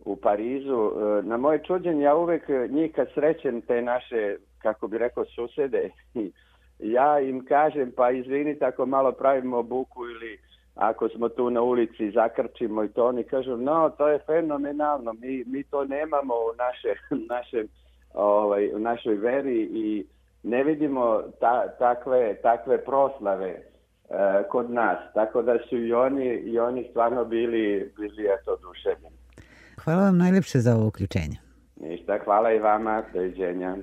u 0.05 0.15
Parizu. 0.15 0.91
E, 0.91 1.21
na 1.23 1.37
moje 1.37 1.63
čuđenje 1.67 2.03
ja 2.03 2.15
uvek 2.15 2.49
njih 2.69 2.91
kad 2.95 3.07
srećem 3.13 3.61
te 3.61 3.81
naše, 3.81 4.35
kako 4.61 4.87
bi 4.87 4.97
rekao, 4.97 5.25
susede, 5.25 5.89
ja 6.79 7.19
im 7.19 7.45
kažem 7.45 7.91
pa 7.95 8.11
izvinite 8.11 8.65
ako 8.65 8.85
malo 8.85 9.11
pravimo 9.11 9.63
buku 9.63 10.05
ili 10.05 10.39
ako 10.75 11.09
smo 11.09 11.29
tu 11.29 11.49
na 11.49 11.61
ulici 11.61 12.11
zakrčimo 12.11 12.83
i 12.83 12.87
to 12.87 13.07
oni 13.07 13.23
kažu 13.23 13.57
no 13.57 13.89
to 13.89 14.07
je 14.07 14.19
fenomenalno 14.25 15.13
mi, 15.13 15.43
mi 15.47 15.63
to 15.63 15.85
nemamo 15.85 16.33
u 16.33 16.55
naše, 16.57 16.93
našem, 17.35 17.67
ovaj, 18.13 18.73
u 18.73 18.79
našoj 18.79 19.15
veri 19.15 19.61
i 19.61 20.05
ne 20.43 20.63
vidimo 20.63 21.21
ta, 21.39 21.67
takve, 21.79 22.35
takve 22.41 22.85
proslave 22.85 23.49
e, 23.49 23.68
kod 24.49 24.71
nas, 24.71 24.97
tako 25.13 25.41
da 25.41 25.57
su 25.69 25.77
i 25.77 25.93
oni, 25.93 26.25
i 26.25 26.59
oni 26.59 26.87
stvarno 26.89 27.25
bili, 27.25 27.93
bili 27.97 28.27
eto 28.39 28.51
oduševljeni. 28.53 29.15
Hvala 29.83 30.01
vam 30.01 30.17
najlepše 30.17 30.59
za 30.59 30.75
ovo 30.75 30.87
uključenje. 30.87 31.37
Ništa, 31.75 32.17
hvala 32.25 32.51
i 32.53 32.59
vama, 32.59 33.03
doviđenja. 33.13 33.77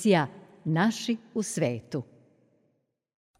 Emisija 0.00 0.26
Naši 0.64 1.16
u 1.34 1.42
svetu. 1.42 2.02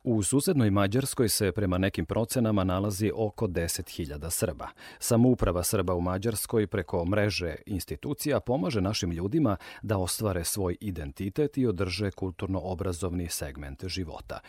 U 0.04 0.22
susednoj 0.22 0.70
Mađarskoj 0.70 1.28
se 1.28 1.52
prema 1.52 1.78
nekim 1.78 2.06
procenama 2.06 2.64
nalazi 2.64 3.10
oko 3.14 3.46
10.000 3.46 4.30
Srba. 4.30 4.68
Samouprava 4.98 5.62
Srba 5.62 5.94
u 5.94 6.00
Mađarskoj 6.00 6.66
preko 6.66 7.04
mreže 7.04 7.54
institucija 7.66 8.40
pomaže 8.40 8.80
našim 8.80 9.10
ljudima 9.10 9.56
da 9.82 9.98
ostvare 9.98 10.44
svoj 10.44 10.76
identitet 10.80 11.58
i 11.58 11.66
održe 11.66 12.10
kulturno-obrazovni 12.10 13.28
segment 13.28 13.84
života. 13.86 14.40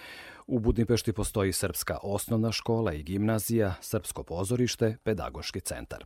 U 0.48 0.60
Budimpešti 0.60 1.14
postoji 1.14 1.54
srpska 1.54 1.98
osnovna 2.04 2.52
škola 2.52 2.94
i 2.94 3.04
gimnazija, 3.04 3.74
srpsko 3.82 4.24
pozorište, 4.24 4.98
pedagoški 5.04 5.60
centar. 5.60 6.04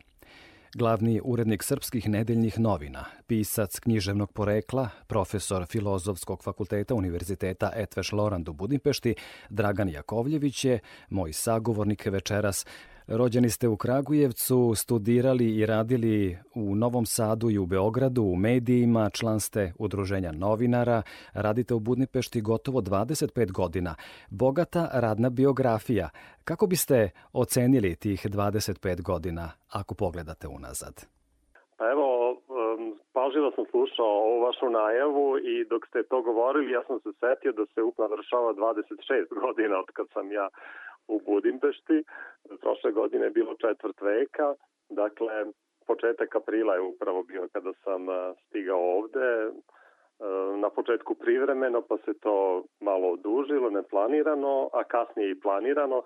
Glavni 0.75 1.21
urednik 1.23 1.63
srpskih 1.63 2.09
nedeljnih 2.09 2.57
novina, 2.59 3.05
pisac 3.27 3.79
književnog 3.79 4.31
porekla, 4.33 4.89
profesor 5.07 5.65
Filozofskog 5.65 6.43
fakulteta 6.43 6.95
Univerziteta 6.95 7.69
Etveš 7.75 8.11
Lorand 8.11 8.49
u 8.49 8.53
Budimpešti, 8.53 9.15
Dragan 9.49 9.89
Jakovljević 9.89 10.65
je 10.65 10.79
moj 11.09 11.33
sagovornik 11.33 12.05
večeras. 12.05 12.65
Rođeni 13.07 13.49
ste 13.49 13.67
u 13.67 13.77
Kragujevcu, 13.77 14.73
studirali 14.75 15.55
i 15.55 15.65
radili 15.65 16.37
u 16.55 16.75
Novom 16.75 17.05
Sadu 17.05 17.49
i 17.49 17.57
u 17.57 17.65
Beogradu, 17.65 18.23
u 18.23 18.35
medijima, 18.35 19.09
član 19.09 19.39
ste 19.39 19.73
udruženja 19.79 20.31
novinara, 20.31 21.01
radite 21.33 21.73
u 21.73 21.79
Budnipešti 21.79 22.41
gotovo 22.41 22.81
25 22.81 23.51
godina. 23.51 23.95
Bogata 24.29 24.89
radna 24.93 25.29
biografija. 25.29 26.09
Kako 26.43 26.67
biste 26.67 27.09
ocenili 27.33 27.95
tih 27.95 28.25
25 28.25 29.01
godina 29.01 29.51
ako 29.69 29.95
pogledate 29.95 30.47
unazad? 30.47 31.05
Pa 33.25 33.29
pažljivo 33.29 33.51
sam 33.51 33.65
slušao 33.65 34.05
ovu 34.05 34.41
vašu 34.41 34.69
najavu 34.69 35.37
i 35.37 35.65
dok 35.65 35.87
ste 35.87 36.03
to 36.03 36.21
govorili, 36.21 36.71
ja 36.71 36.83
sam 36.87 36.99
se 36.99 37.09
setio 37.19 37.51
da 37.51 37.65
se 37.65 37.81
unavršava 37.83 38.53
26 38.53 39.39
godina 39.41 39.79
od 39.79 39.85
kad 39.93 40.07
sam 40.13 40.31
ja 40.31 40.49
u 41.07 41.21
Budimpešti. 41.25 42.03
Prošle 42.61 42.91
godine 42.91 43.25
je 43.25 43.29
bilo 43.29 43.55
četvrt 43.55 44.01
veka, 44.01 44.53
dakle 44.89 45.45
početak 45.87 46.35
aprila 46.35 46.73
je 46.73 46.81
upravo 46.81 47.23
bio 47.23 47.47
kada 47.53 47.73
sam 47.83 48.01
stigao 48.45 48.81
ovde, 48.97 49.51
na 50.55 50.69
početku 50.69 51.15
privremeno, 51.15 51.81
pa 51.81 51.97
se 51.97 52.13
to 52.19 52.63
malo 52.79 53.07
odužilo, 53.07 53.69
neplanirano, 53.69 54.69
a 54.73 54.83
kasnije 54.83 55.31
i 55.31 55.39
planirano, 55.39 56.03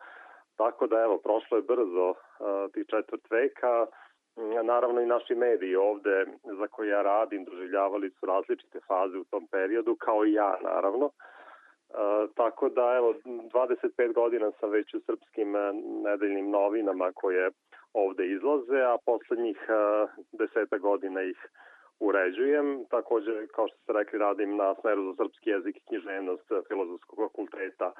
tako 0.57 0.87
da 0.87 1.01
evo, 1.01 1.17
prošlo 1.17 1.57
je 1.57 1.63
brzo 1.63 2.13
tih 2.73 2.85
četvrt 2.87 3.31
veka, 3.31 3.85
naravno 4.63 5.01
i 5.01 5.05
naši 5.05 5.35
mediji 5.35 5.75
ovde 5.75 6.25
za 6.43 6.67
koje 6.67 6.89
ja 6.89 7.01
radim 7.01 7.43
doživljavali 7.43 8.09
su 8.09 8.25
različite 8.25 8.79
faze 8.87 9.17
u 9.17 9.23
tom 9.23 9.47
periodu, 9.47 9.95
kao 9.95 10.25
i 10.25 10.33
ja 10.33 10.57
naravno, 10.63 11.09
tako 12.35 12.69
da, 12.69 12.95
evo, 12.95 13.13
25 13.25 14.13
godina 14.13 14.51
sam 14.59 14.69
već 14.69 14.93
u 14.93 14.99
srpskim 14.99 15.51
nedeljnim 16.03 16.49
novinama 16.49 17.11
koje 17.15 17.51
ovde 17.93 18.27
izlaze, 18.27 18.81
a 18.81 18.97
poslednjih 19.05 19.57
deseta 20.31 20.77
godina 20.77 21.21
ih 21.21 21.47
uređujem. 21.99 22.85
Takođe, 22.89 23.47
kao 23.47 23.67
što 23.67 23.77
ste 23.77 23.93
rekli, 23.93 24.19
radim 24.19 24.55
na 24.55 24.75
smeru 24.81 25.03
za 25.03 25.13
srpski 25.23 25.49
jezik 25.49 25.77
i 25.77 25.85
književnost 25.87 26.51
Filozofskog 26.67 27.19
fakulteta 27.19 27.91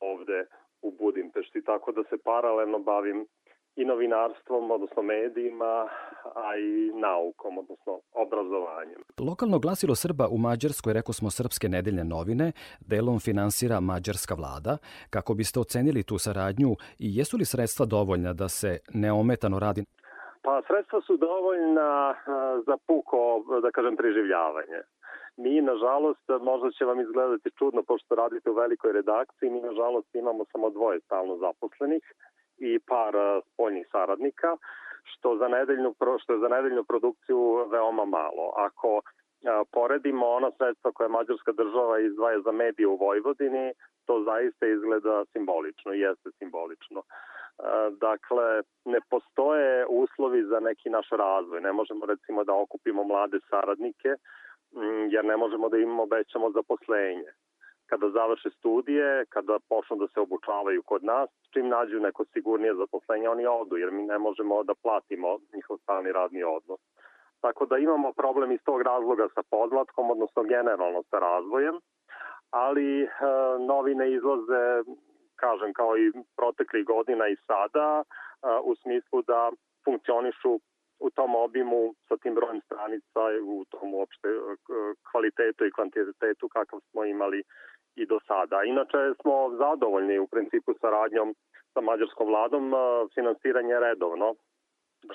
ovde 0.00 0.44
u 0.82 0.90
Budimpešti, 0.90 1.64
tako 1.64 1.92
da 1.92 2.02
se 2.02 2.18
paralelno 2.24 2.78
bavim 2.78 3.26
i 3.76 3.84
novinarstvom, 3.84 4.70
odnosno 4.70 5.02
medijima, 5.02 5.88
a 6.34 6.56
i 6.58 6.90
naukom, 6.94 7.58
odnosno 7.58 8.00
obrazovanjem. 8.12 9.00
Lokalno 9.18 9.58
glasilo 9.58 9.94
Srba 9.94 10.28
u 10.28 10.38
Mađarskoj, 10.38 10.92
reko 10.92 11.12
smo 11.12 11.30
Srpske 11.30 11.68
nedeljne 11.68 12.04
novine, 12.04 12.52
delom 12.80 13.18
finansira 13.20 13.80
mađarska 13.80 14.34
vlada. 14.34 14.78
Kako 15.10 15.34
biste 15.34 15.60
ocenili 15.60 16.02
tu 16.02 16.18
saradnju 16.18 16.70
i 16.98 17.16
jesu 17.18 17.36
li 17.36 17.44
sredstva 17.44 17.86
dovoljna 17.86 18.32
da 18.32 18.48
se 18.48 18.78
neometano 18.94 19.58
radi? 19.58 19.84
Pa 20.42 20.62
sredstva 20.68 21.00
su 21.00 21.16
dovoljna 21.16 22.14
za 22.66 22.76
puko, 22.86 23.18
da 23.62 23.70
kažem, 23.70 23.96
preživljavanje. 23.96 24.80
Mi, 25.36 25.60
nažalost, 25.60 26.24
možda 26.50 26.70
će 26.70 26.84
vam 26.84 27.00
izgledati 27.00 27.50
čudno, 27.58 27.82
pošto 27.82 28.14
radite 28.14 28.50
u 28.50 28.54
velikoj 28.54 28.92
redakciji, 28.92 29.50
mi, 29.50 29.60
nažalost, 29.60 30.14
imamo 30.14 30.44
samo 30.52 30.70
dvoje 30.70 31.00
stalno 31.00 31.36
zaposlenih, 31.36 32.02
i 32.60 32.78
par 32.78 33.14
spoljnih 33.52 33.86
saradnika, 33.92 34.56
što 35.04 35.36
za 35.36 35.48
nedeljnu, 35.48 35.94
što 36.22 36.32
je 36.32 36.38
za 36.38 36.48
nedeljnu 36.48 36.84
produkciju 36.84 37.66
veoma 37.70 38.04
malo. 38.04 38.52
Ako 38.56 39.00
poredimo 39.72 40.26
ona 40.26 40.50
sredstva 40.50 40.92
koje 40.92 41.08
mađarska 41.08 41.52
država 41.52 41.98
izdvaja 41.98 42.40
za 42.40 42.52
medije 42.52 42.86
u 42.86 42.96
Vojvodini, 42.96 43.72
to 44.06 44.22
zaista 44.22 44.66
izgleda 44.66 45.24
simbolično, 45.32 45.92
jeste 45.92 46.30
simbolično. 46.38 47.02
Dakle, 47.90 48.62
ne 48.84 49.00
postoje 49.10 49.86
uslovi 49.86 50.44
za 50.44 50.60
neki 50.60 50.90
naš 50.90 51.08
razvoj. 51.10 51.60
Ne 51.60 51.72
možemo 51.72 52.06
recimo 52.06 52.44
da 52.44 52.54
okupimo 52.54 53.04
mlade 53.04 53.38
saradnike, 53.50 54.14
jer 55.10 55.24
ne 55.24 55.36
možemo 55.36 55.68
da 55.68 55.76
im 55.76 56.00
obećamo 56.00 56.50
zaposlenje 56.50 57.32
kada 57.90 58.10
završe 58.10 58.50
studije, 58.50 59.24
kada 59.34 59.58
počnu 59.68 59.96
da 59.96 60.06
se 60.08 60.20
obučavaju 60.20 60.82
kod 60.82 61.04
nas, 61.04 61.30
čim 61.52 61.68
nađu 61.68 62.00
neko 62.00 62.24
sigurnije 62.32 62.74
zaposlenje, 62.74 63.28
oni 63.28 63.46
odu, 63.46 63.76
jer 63.76 63.90
mi 63.90 64.02
ne 64.02 64.18
možemo 64.18 64.62
da 64.62 64.74
platimo 64.82 65.38
njihov 65.54 65.76
stalni 65.82 66.12
radni 66.12 66.42
odnos. 66.42 66.80
Tako 67.40 67.66
da 67.66 67.78
imamo 67.78 68.12
problem 68.12 68.52
iz 68.52 68.60
tog 68.64 68.82
razloga 68.82 69.28
sa 69.34 69.42
podlatkom, 69.50 70.10
odnosno 70.10 70.42
generalno 70.42 71.02
sa 71.10 71.18
razvojem, 71.18 71.76
ali 72.50 73.02
e, 73.02 73.08
novine 73.58 74.12
izlaze, 74.12 74.64
kažem, 75.36 75.72
kao 75.72 75.98
i 75.98 76.12
proteklih 76.36 76.84
godina 76.84 77.28
i 77.28 77.36
sada, 77.46 78.02
e, 78.02 78.04
u 78.62 78.74
smislu 78.82 79.22
da 79.22 79.50
funkcionišu 79.84 80.60
u 81.00 81.10
tom 81.10 81.34
obimu 81.34 81.94
sa 82.08 82.16
tim 82.16 82.34
brojem 82.34 82.60
stranica 82.60 83.22
u 83.44 83.64
tom 83.70 83.94
uopšte 83.94 84.28
e, 84.28 84.40
kvalitetu 85.10 85.64
i 85.64 85.72
kvantitetu 85.72 86.48
kakav 86.48 86.80
smo 86.90 87.04
imali 87.04 87.42
i 87.96 88.06
do 88.06 88.18
sada. 88.26 88.62
Inače 88.62 89.14
smo 89.20 89.50
zadovoljni 89.58 90.18
u 90.18 90.26
principu 90.26 90.74
saradnjom 90.80 91.34
sa 91.72 91.80
mađarskom 91.80 92.28
vladom, 92.28 92.72
finansiranje 93.14 93.72
je 93.72 93.80
redovno, 93.80 94.34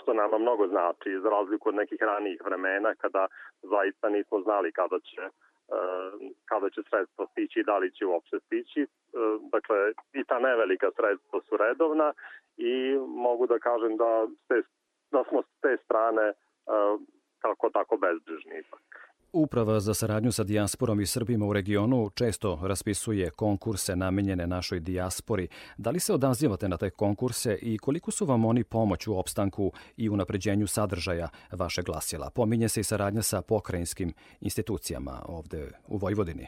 što 0.02 0.14
nama 0.14 0.38
mnogo 0.38 0.68
znači, 0.68 1.20
za 1.24 1.30
razliku 1.30 1.70
od 1.70 1.76
nekih 1.76 2.02
ranijih 2.02 2.42
vremena 2.46 2.96
kada 2.96 3.28
zaista 3.62 4.10
nismo 4.10 4.42
znali 4.42 4.72
kada 4.72 5.00
će 5.00 5.22
kada 6.46 6.70
će 6.70 6.82
sredstva 6.90 7.26
stići 7.32 7.60
i 7.60 7.64
da 7.64 7.78
li 7.78 7.92
će 7.92 8.06
uopšte 8.06 8.40
stići. 8.40 8.88
Dakle, 9.52 9.92
i 10.14 10.24
ta 10.24 10.40
nevelika 10.40 10.92
sredstva 10.96 11.42
su 11.42 11.58
redovna 11.58 12.14
i 12.58 12.98
mogu 13.08 13.48
da 13.48 13.60
kažem 13.60 13.98
da, 13.98 14.28
ste, 14.44 14.62
da 15.12 15.24
smo 15.30 15.42
s 15.42 15.62
te 15.62 15.78
strane 15.84 16.34
kako 17.40 17.70
tako 17.70 17.98
bezbrižni 17.98 18.60
ipak. 18.60 19.05
Uprava 19.38 19.80
za 19.80 19.94
saradnju 19.94 20.32
sa 20.32 20.44
dijasporom 20.44 21.02
i 21.02 21.06
Srbima 21.06 21.46
u 21.46 21.54
regionu 21.54 22.10
često 22.10 22.60
raspisuje 22.64 23.30
konkurse 23.30 23.96
namenjene 23.96 24.48
našoj 24.48 24.80
dijaspori. 24.80 25.48
Da 25.78 25.90
li 25.90 26.00
se 26.00 26.14
odazivate 26.14 26.70
na 26.70 26.78
te 26.78 26.90
konkurse 26.90 27.58
i 27.62 27.78
koliko 27.78 28.12
su 28.12 28.26
vam 28.26 28.46
oni 28.46 28.64
pomoć 28.64 29.08
u 29.08 29.18
opstanku 29.18 29.72
i 29.98 30.10
unapređenju 30.10 30.68
sadržaja 30.68 31.30
vaše 31.52 31.82
glasila? 31.82 32.30
Pominje 32.30 32.70
se 32.70 32.80
i 32.80 32.84
saradnja 32.84 33.22
sa 33.22 33.42
pokrajinskim 33.42 34.14
institucijama 34.42 35.22
ovde 35.26 35.72
u 35.88 35.98
Vojvodini. 35.98 36.48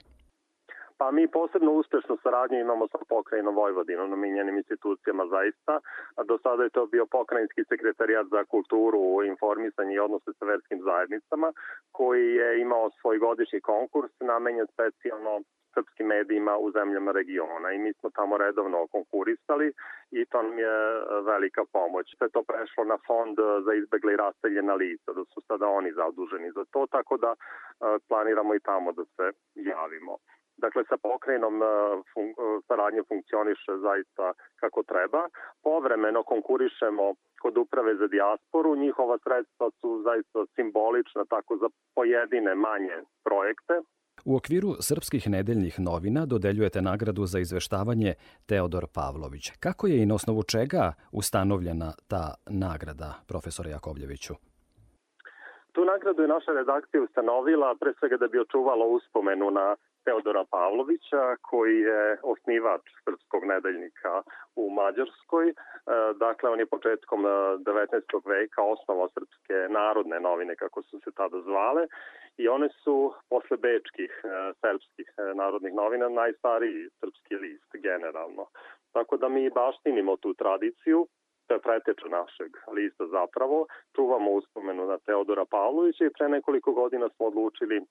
Pa 1.00 1.12
mi 1.12 1.28
posebno 1.28 1.72
uspešnu 1.72 2.18
saradnju 2.24 2.60
imamo 2.60 2.88
sa 2.88 2.98
pokrajinom 3.10 3.56
Vojvodinom, 3.56 4.10
namenjenim 4.10 4.58
institucijama 4.58 5.26
zaista. 5.28 5.80
Do 6.26 6.38
sada 6.38 6.64
je 6.64 6.70
to 6.70 6.86
bio 6.86 7.06
pokrajinski 7.06 7.64
sekretarijat 7.70 8.28
za 8.32 8.44
kulturu, 8.44 9.24
informisanje 9.24 9.94
i 9.96 10.00
odnose 10.00 10.32
sa 10.40 10.46
verskim 10.46 10.82
zajednicama, 10.82 11.54
koji 11.92 12.36
je 12.36 12.62
imao 12.62 12.90
svoj 13.02 13.18
godišnji 13.18 13.62
konkurs 13.62 14.12
namenjen 14.20 14.68
specijalno 14.74 15.42
srpskim 15.74 16.08
medijima 16.08 16.58
u 16.58 16.72
zemljama 16.72 17.12
regiona 17.12 17.72
i 17.72 17.78
mi 17.78 17.94
smo 17.94 18.10
tamo 18.10 18.38
redovno 18.38 18.88
konkurisali 18.88 19.74
i 20.12 20.26
to 20.26 20.42
nam 20.42 20.60
je 20.60 20.76
velika 21.32 21.64
pomoć. 21.74 22.06
Sve 22.18 22.30
to 22.30 22.44
prešlo 22.44 22.84
na 22.84 22.98
fond 23.08 23.38
za 23.66 23.74
izbegle 23.74 24.14
i 24.14 24.22
rasteljena 24.26 24.74
lica, 24.74 25.14
da 25.18 25.24
su 25.34 25.42
sada 25.48 25.68
oni 25.68 25.92
zaduženi 25.92 26.52
za 26.52 26.66
to, 26.72 26.88
tako 26.92 27.18
da 27.18 27.32
planiramo 28.08 28.56
i 28.56 28.60
tamo 28.60 28.92
da 28.92 29.04
se 29.06 29.26
javimo. 29.56 30.18
Dakle, 30.64 30.82
sa 30.90 30.98
pokrajinom 31.08 31.56
e, 31.64 31.66
fun, 32.12 32.28
e, 32.30 32.34
saradnje 32.68 33.02
funkcioniše 33.10 33.74
zaista 33.88 34.26
kako 34.62 34.84
treba. 34.92 35.22
Povremeno 35.64 36.24
konkurišemo 36.24 37.06
kod 37.42 37.58
uprave 37.58 37.96
za 37.96 38.08
dijasporu. 38.08 38.76
Njihova 38.76 39.18
sredstva 39.26 39.68
su 39.80 39.90
zaista 40.08 40.40
simbolična 40.56 41.24
tako 41.30 41.58
za 41.62 41.70
pojedine 41.96 42.56
manje 42.56 42.98
projekte. 43.24 43.76
U 44.26 44.36
okviru 44.36 44.70
srpskih 44.80 45.30
nedeljnih 45.30 45.80
novina 45.80 46.26
dodeljujete 46.26 46.82
nagradu 46.82 47.26
za 47.26 47.40
izveštavanje 47.40 48.14
Teodor 48.46 48.86
Pavlović. 48.96 49.52
Kako 49.60 49.88
je 49.88 50.04
i 50.04 50.06
na 50.06 50.16
osnovu 50.16 50.44
čega 50.44 50.94
ustanovljena 51.12 51.92
ta 52.08 52.36
nagrada, 52.50 53.14
profesore 53.28 53.70
Jakovljeviću? 53.70 54.34
Tu 55.72 55.86
nagradu 55.86 56.22
je 56.22 56.28
naša 56.28 56.52
redakcija 56.52 57.04
ustanovila 57.04 57.76
pre 57.80 57.94
svega 58.00 58.18
da 58.18 58.28
bi 58.28 58.40
očuvala 58.40 58.86
uspomenu 58.86 59.52
na 59.52 59.76
Teodora 60.08 60.44
Pavlovića, 60.52 61.36
koji 61.42 61.80
je 61.80 62.18
osnivač 62.24 62.82
srpskog 63.04 63.44
nedeljnika 63.46 64.22
u 64.56 64.70
Mađarskoj. 64.70 65.50
E, 65.50 65.54
dakle, 66.26 66.50
on 66.50 66.60
je 66.60 66.74
početkom 66.76 67.22
19. 67.24 67.96
E, 67.96 68.30
veka 68.34 68.62
osnovao 68.64 69.10
srpske 69.10 69.54
narodne 69.70 70.20
novine, 70.20 70.56
kako 70.56 70.82
su 70.82 71.00
se 71.00 71.12
tada 71.12 71.42
zvale, 71.42 71.88
i 72.38 72.48
one 72.48 72.70
su 72.84 73.14
posle 73.30 73.58
bečkih 73.58 74.12
e, 74.24 74.28
srpskih 74.62 75.10
narodnih 75.36 75.74
novina 75.74 76.10
najstariji 76.10 76.90
srpski 77.00 77.36
list 77.36 77.72
generalno. 77.74 78.46
Tako 78.92 79.18
da 79.18 79.30
mi 79.30 79.50
baštinimo 79.50 80.18
tu 80.18 80.34
tradiciju, 80.34 81.08
to 81.48 81.54
je 81.54 81.66
preteča 81.68 82.08
našeg 82.20 82.52
lista 82.76 83.06
zapravo, 83.08 83.66
čuvamo 83.96 84.32
uspomenu 84.32 84.86
na 84.86 84.98
Teodora 84.98 85.46
Pavlovića 85.46 86.06
i 86.06 86.14
pre 86.18 86.30
nekoliko 86.30 86.72
godina 86.72 87.10
smo 87.10 87.26
odlučili 87.26 87.82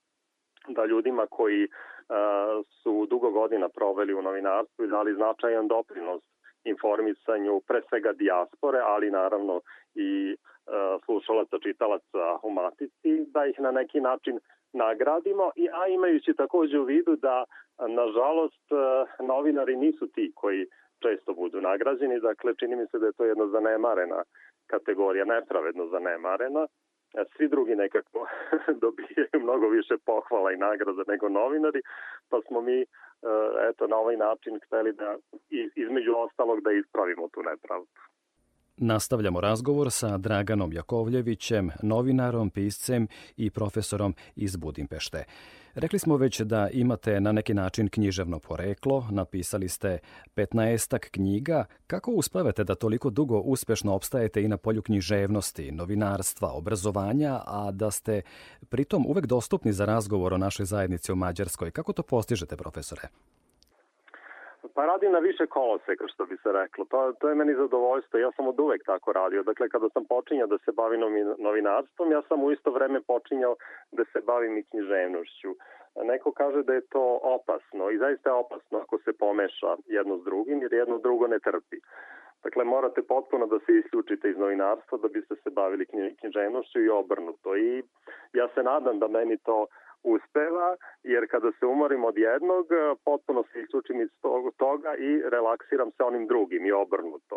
da 0.69 0.85
ljudima 0.85 1.27
koji 1.31 1.65
uh, 1.65 2.65
su 2.83 3.07
dugo 3.11 3.31
godina 3.31 3.69
proveli 3.69 4.15
u 4.15 4.23
novinarstvu 4.23 4.85
i 4.85 4.89
dali 4.89 5.15
značajan 5.15 5.69
doprinos 5.69 6.23
informisanju 6.65 7.61
pre 7.67 7.81
svega 7.89 8.13
dijaspore, 8.13 8.79
ali 8.79 9.11
naravno 9.11 9.61
i 9.95 10.37
uh, 10.37 11.05
slušalaca, 11.05 11.59
čitalaca 11.63 12.39
u 12.43 12.51
matici, 12.51 13.27
da 13.27 13.47
ih 13.47 13.61
na 13.61 13.71
neki 13.71 14.01
način 14.01 14.39
nagradimo, 14.73 15.51
i, 15.57 15.69
a 15.73 15.87
imajući 15.89 16.35
takođe 16.35 16.79
u 16.79 16.85
vidu 16.85 17.17
da, 17.17 17.45
nažalost, 17.89 18.73
uh, 18.73 19.27
novinari 19.27 19.77
nisu 19.77 20.07
ti 20.07 20.33
koji 20.35 20.67
često 21.03 21.35
budu 21.35 21.61
nagrađeni, 21.61 22.21
dakle 22.21 22.55
čini 22.55 22.77
mi 22.77 22.87
se 22.87 22.99
da 22.99 23.07
je 23.07 23.13
to 23.13 23.25
jedna 23.25 23.47
zanemarena 23.47 24.23
kategorija, 24.67 25.25
nepravedno 25.25 25.87
zanemarena, 25.87 26.67
E, 26.67 26.86
svi 27.25 27.49
drugi 27.49 27.75
nekako 27.75 28.27
dobijaju 28.85 29.41
mnogo 29.43 29.69
više 29.69 29.95
pohvala 30.07 30.53
i 30.53 30.57
nagrada 30.57 31.03
nego 31.07 31.29
novinari, 31.29 31.81
pa 32.31 32.41
smo 32.49 32.61
mi 32.61 32.81
e, 32.83 32.87
eto 33.71 33.87
na 33.87 33.97
ovaj 33.97 34.17
način 34.17 34.61
hteli 34.67 34.93
da 34.93 35.17
između 35.75 36.13
ostalog 36.17 36.61
da 36.61 36.73
ispravimo 36.73 37.29
tu 37.29 37.43
nepravdu. 37.43 37.89
Nastavljamo 38.79 39.41
razgovor 39.41 39.91
sa 39.91 40.19
Draganom 40.19 40.73
Jakovljevićem, 40.73 41.71
novinarom, 41.83 42.51
piscem 42.51 43.09
i 43.37 43.51
profesorom 43.51 44.15
iz 44.35 44.57
Budimpešte. 44.57 45.25
Rekli 45.75 45.99
smo 45.99 46.17
već 46.17 46.41
da 46.41 46.69
imate 46.69 47.21
na 47.21 47.33
neki 47.33 47.55
način 47.55 47.89
književno 47.89 48.39
poreklo, 48.39 49.07
napisali 49.11 49.69
ste 49.69 49.99
15 50.37 50.99
knjiga. 50.99 51.65
Kako 51.87 52.11
uspevate 52.11 52.65
da 52.65 52.75
toliko 52.75 53.11
dugo 53.11 53.39
uspešno 53.39 53.95
opstajete 53.95 54.43
i 54.43 54.49
na 54.49 54.57
polju 54.57 54.83
književnosti, 54.83 55.73
novinarstva, 55.73 56.53
obrazovanja, 56.53 57.41
a 57.47 57.71
da 57.71 57.91
ste 57.91 58.23
pritom 58.69 59.07
uvek 59.07 59.27
dostupni 59.27 59.73
za 59.73 59.85
razgovor 59.85 60.35
o 60.35 60.39
našoj 60.39 60.67
zajednici 60.67 61.13
u 61.13 61.17
Mađarskoj? 61.17 61.71
Kako 61.71 61.93
to 61.93 62.03
postižete, 62.03 62.57
profesore? 62.57 63.09
Pa 64.75 64.87
radim 64.87 65.13
na 65.13 65.19
više 65.19 65.47
koloseka, 65.47 66.05
što 66.09 66.27
bi 66.27 66.37
se 66.37 66.53
reklo. 66.53 66.85
To, 66.85 67.13
to 67.21 67.29
je 67.29 67.35
meni 67.35 67.55
zadovoljstvo. 67.55 68.19
Ja 68.19 68.31
sam 68.37 68.47
od 68.47 68.61
uvek 68.61 68.85
tako 68.87 69.13
radio. 69.13 69.43
Dakle, 69.43 69.69
kada 69.69 69.89
sam 69.89 70.05
počinjao 70.05 70.47
da 70.47 70.59
se 70.59 70.73
bavim 70.73 71.01
novinarstvom, 71.39 72.13
ja 72.13 72.23
sam 72.29 72.45
u 72.45 72.53
isto 72.53 72.71
vreme 72.71 73.01
počinjao 73.01 73.57
da 73.93 74.05
se 74.05 74.21
bavim 74.27 74.59
i 74.59 74.65
književnošću. 74.65 75.55
Neko 76.05 76.33
kaže 76.33 76.63
da 76.63 76.75
je 76.75 76.87
to 76.87 77.21
opasno 77.23 77.91
i 77.91 77.99
zaista 77.99 78.31
je 78.31 78.35
opasno 78.35 78.79
ako 78.79 78.99
se 78.99 79.13
pomeša 79.13 79.77
jedno 79.87 80.19
s 80.19 80.25
drugim, 80.25 80.63
jer 80.63 80.73
jedno 80.73 80.99
drugo 80.99 81.27
ne 81.27 81.39
trpi. 81.39 81.77
Dakle, 82.43 82.65
morate 82.65 83.03
potpuno 83.03 83.47
da 83.47 83.59
se 83.59 83.73
isključite 83.73 84.31
iz 84.31 84.39
novinarstva 84.39 84.99
da 84.99 85.09
biste 85.09 85.35
se 85.35 85.51
bavili 85.51 85.87
književnošću 86.21 86.81
i 86.81 86.89
obrnuto. 86.89 87.57
I 87.57 87.83
ja 88.33 88.49
se 88.55 88.63
nadam 88.63 88.99
da 88.99 89.09
meni 89.09 89.37
to 89.37 89.67
uspeva, 90.15 90.69
jer 91.13 91.23
kada 91.33 91.51
se 91.59 91.65
umorim 91.67 92.03
od 92.11 92.17
jednog, 92.29 92.65
potpuno 93.05 93.41
se 93.49 93.55
isključim 93.63 94.01
iz 94.05 94.11
toga 94.63 94.91
i 95.09 95.11
relaksiram 95.35 95.91
se 95.97 96.03
onim 96.11 96.25
drugim 96.27 96.63
i 96.67 96.73
obrnuto. 96.73 97.37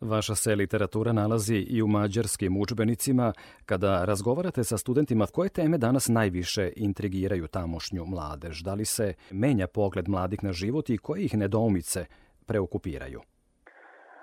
Vaša 0.00 0.34
se 0.34 0.54
literatura 0.54 1.12
nalazi 1.12 1.56
i 1.56 1.82
u 1.82 1.86
mađarskim 1.86 2.56
učbenicima. 2.56 3.32
Kada 3.64 4.04
razgovarate 4.04 4.64
sa 4.64 4.78
studentima, 4.78 5.26
koje 5.26 5.48
teme 5.48 5.78
danas 5.78 6.08
najviše 6.08 6.72
intrigiraju 6.76 7.46
tamošnju 7.46 8.04
mladež? 8.06 8.62
Da 8.62 8.74
li 8.74 8.84
se 8.84 9.14
menja 9.30 9.66
pogled 9.66 10.08
mladih 10.08 10.44
na 10.44 10.52
život 10.52 10.90
i 10.90 10.98
koje 10.98 11.24
ih 11.24 11.34
nedoumice 11.36 12.06
preokupiraju? 12.46 13.20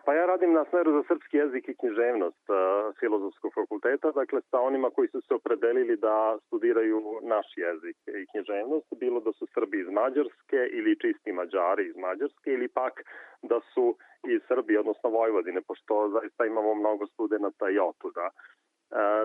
Pa 0.05 0.13
ja 0.13 0.25
radim 0.25 0.53
na 0.53 0.65
smeru 0.69 0.91
za 0.91 1.03
srpski 1.07 1.37
jezik 1.37 1.69
i 1.69 1.75
književnost 1.75 2.49
uh, 2.49 2.57
filozofskog 2.99 3.51
fakulteta, 3.53 4.11
dakle 4.11 4.41
sa 4.51 4.59
onima 4.59 4.89
koji 4.89 5.07
su 5.07 5.21
se 5.21 5.33
opredelili 5.33 5.95
da 5.97 6.37
studiraju 6.45 6.99
naš 7.23 7.47
jezik 7.57 7.97
i 8.07 8.25
književnost, 8.31 8.87
bilo 8.99 9.19
da 9.19 9.31
su 9.33 9.47
Srbi 9.53 9.79
iz 9.79 9.89
Mađarske 9.89 10.61
ili 10.77 10.99
čisti 10.99 11.31
Mađari 11.31 11.87
iz 11.87 11.95
Mađarske 11.95 12.49
ili 12.53 12.67
pak 12.67 12.93
da 13.41 13.59
su 13.73 13.95
iz 14.27 14.41
Srbije, 14.47 14.79
odnosno 14.79 15.09
Vojvodine, 15.09 15.61
pošto 15.61 16.09
zaista 16.09 16.45
imamo 16.45 16.75
mnogo 16.75 17.07
studenta 17.07 17.69
i 17.69 17.79
otuda. 17.79 18.29
E, 18.29 18.31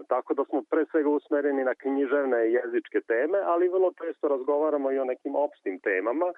tako 0.09 0.35
da 0.35 0.45
smo 0.45 0.63
pre 0.71 0.85
svega 0.91 1.09
usmereni 1.09 1.65
na 1.65 1.75
književne 1.75 2.41
jezičke 2.53 3.01
teme, 3.01 3.39
ali 3.53 3.69
vrlo 3.69 3.93
često 4.01 4.29
razgovaramo 4.29 4.93
i 4.93 4.99
o 4.99 5.05
nekim 5.05 5.35
opštim 5.37 5.81
temama. 5.81 6.29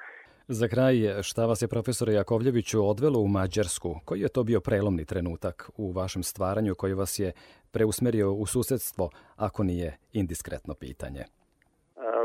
Za 0.60 0.68
kraj, 0.68 0.96
šta 1.28 1.42
vas 1.46 1.62
je 1.62 1.72
profesore 1.74 2.12
Jakovljeviću 2.12 2.78
odvelo 2.92 3.18
u 3.20 3.28
Mađarsku? 3.36 3.90
Koji 4.06 4.20
je 4.20 4.34
to 4.34 4.42
bio 4.50 4.60
prelomni 4.60 5.04
trenutak 5.12 5.56
u 5.82 5.84
vašem 5.98 6.22
stvaranju 6.22 6.72
koji 6.80 6.94
vas 7.02 7.12
je 7.18 7.32
preusmerio 7.74 8.28
u 8.42 8.44
susedstvo, 8.46 9.10
ako 9.46 9.60
nije 9.70 9.90
indiskretno 10.20 10.74
pitanje? 10.84 11.22
E, 11.24 11.28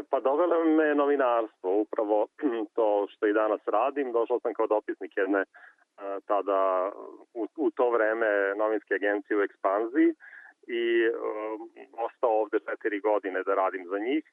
pa 0.10 0.18
dovelo 0.20 0.58
me 0.78 0.96
novinarstvo, 0.96 1.70
upravo 1.84 2.28
to 2.78 3.08
što 3.12 3.28
i 3.28 3.38
danas 3.42 3.62
radim. 3.78 4.12
Došao 4.12 4.40
sam 4.40 4.54
kao 4.54 4.68
dopisnik 4.68 5.12
jedne 5.18 5.42
e, 5.42 5.48
tada 6.32 6.92
u, 7.34 7.48
u 7.66 7.72
to 7.78 7.86
vreme 7.96 8.30
novinske 8.62 8.94
agencije 9.00 9.38
u 9.38 9.46
ekspanziji 9.48 10.10
i 10.80 10.84
um, 11.10 11.70
ostao 12.06 12.32
ovde 12.42 12.58
četiri 12.68 13.00
godine 13.00 13.44
da 13.44 13.54
radim 13.56 13.84
za 13.92 14.00
njih. 14.00 14.24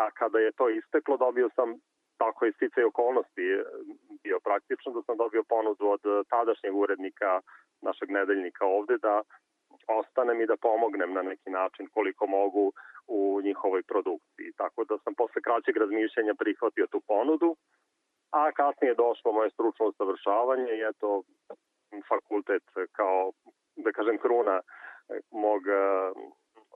A 0.00 0.10
kada 0.10 0.38
je 0.38 0.52
to 0.52 0.68
isteklo, 0.68 1.16
dobio 1.16 1.48
sam 1.56 1.68
tako 2.18 2.44
je 2.44 2.52
stice 2.52 2.84
okolnosti 2.84 3.46
bio 4.22 4.38
praktično 4.40 4.92
da 4.92 5.02
sam 5.02 5.16
dobio 5.16 5.42
ponudu 5.48 5.84
od 5.94 6.02
tadašnjeg 6.28 6.74
urednika 6.76 7.40
našeg 7.82 8.10
nedeljnika 8.10 8.64
ovde 8.66 8.98
da 8.98 9.22
ostanem 9.88 10.40
i 10.40 10.46
da 10.46 10.56
pomognem 10.56 11.12
na 11.12 11.22
neki 11.22 11.50
način 11.50 11.88
koliko 11.94 12.26
mogu 12.26 12.72
u 13.06 13.40
njihovoj 13.44 13.82
produkciji. 13.82 14.52
Tako 14.56 14.84
da 14.84 14.98
sam 15.04 15.14
posle 15.14 15.42
kraćeg 15.42 15.76
razmišljanja 15.76 16.34
prihvatio 16.34 16.86
tu 16.86 17.00
ponudu, 17.06 17.56
a 18.30 18.52
kasnije 18.52 18.90
je 18.90 19.02
došlo 19.04 19.32
moje 19.32 19.50
stručno 19.50 19.86
usavršavanje 19.86 20.72
i 20.74 20.84
eto 20.90 21.22
fakultet 22.08 22.62
kao, 22.92 23.32
da 23.76 23.92
kažem, 23.92 24.18
kruna 24.18 24.60
mog 25.30 25.62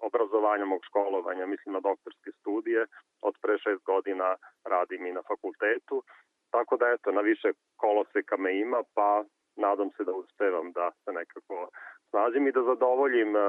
obrazovanja, 0.02 0.64
mog 0.64 0.80
školovanja, 0.84 1.46
mislim 1.46 1.72
na 1.72 1.80
doktorske 1.80 2.30
studije. 2.40 2.86
Od 3.22 3.34
pre 3.42 3.58
šest 3.58 3.82
godina 3.84 4.36
radim 4.64 5.06
i 5.06 5.12
na 5.12 5.22
fakultetu, 5.22 6.02
tako 6.50 6.76
da 6.76 6.86
eto, 6.88 7.12
na 7.12 7.20
više 7.20 7.48
koloseka 7.76 8.36
me 8.36 8.58
ima, 8.58 8.82
pa 8.94 9.24
nadam 9.56 9.90
se 9.96 10.04
da 10.04 10.12
uspevam 10.12 10.72
da 10.72 10.90
se 11.04 11.12
nekako 11.12 11.68
snađem 12.08 12.46
i 12.46 12.52
da 12.52 12.62
zadovoljim 12.62 13.36
e, 13.36 13.40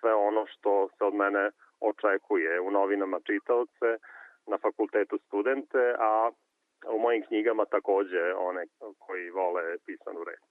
sve 0.00 0.14
ono 0.14 0.46
što 0.46 0.88
se 0.98 1.04
od 1.04 1.14
mene 1.14 1.50
očekuje 1.80 2.60
u 2.60 2.70
novinama 2.70 3.20
čitaoce, 3.20 3.88
na 4.46 4.58
fakultetu 4.58 5.18
studente, 5.26 5.94
a 5.98 6.30
u 6.94 6.98
mojim 6.98 7.22
knjigama 7.28 7.64
takođe 7.64 8.34
one 8.34 8.64
koji 8.98 9.30
vole 9.30 9.78
pisanu 9.86 10.24
reč. 10.24 10.48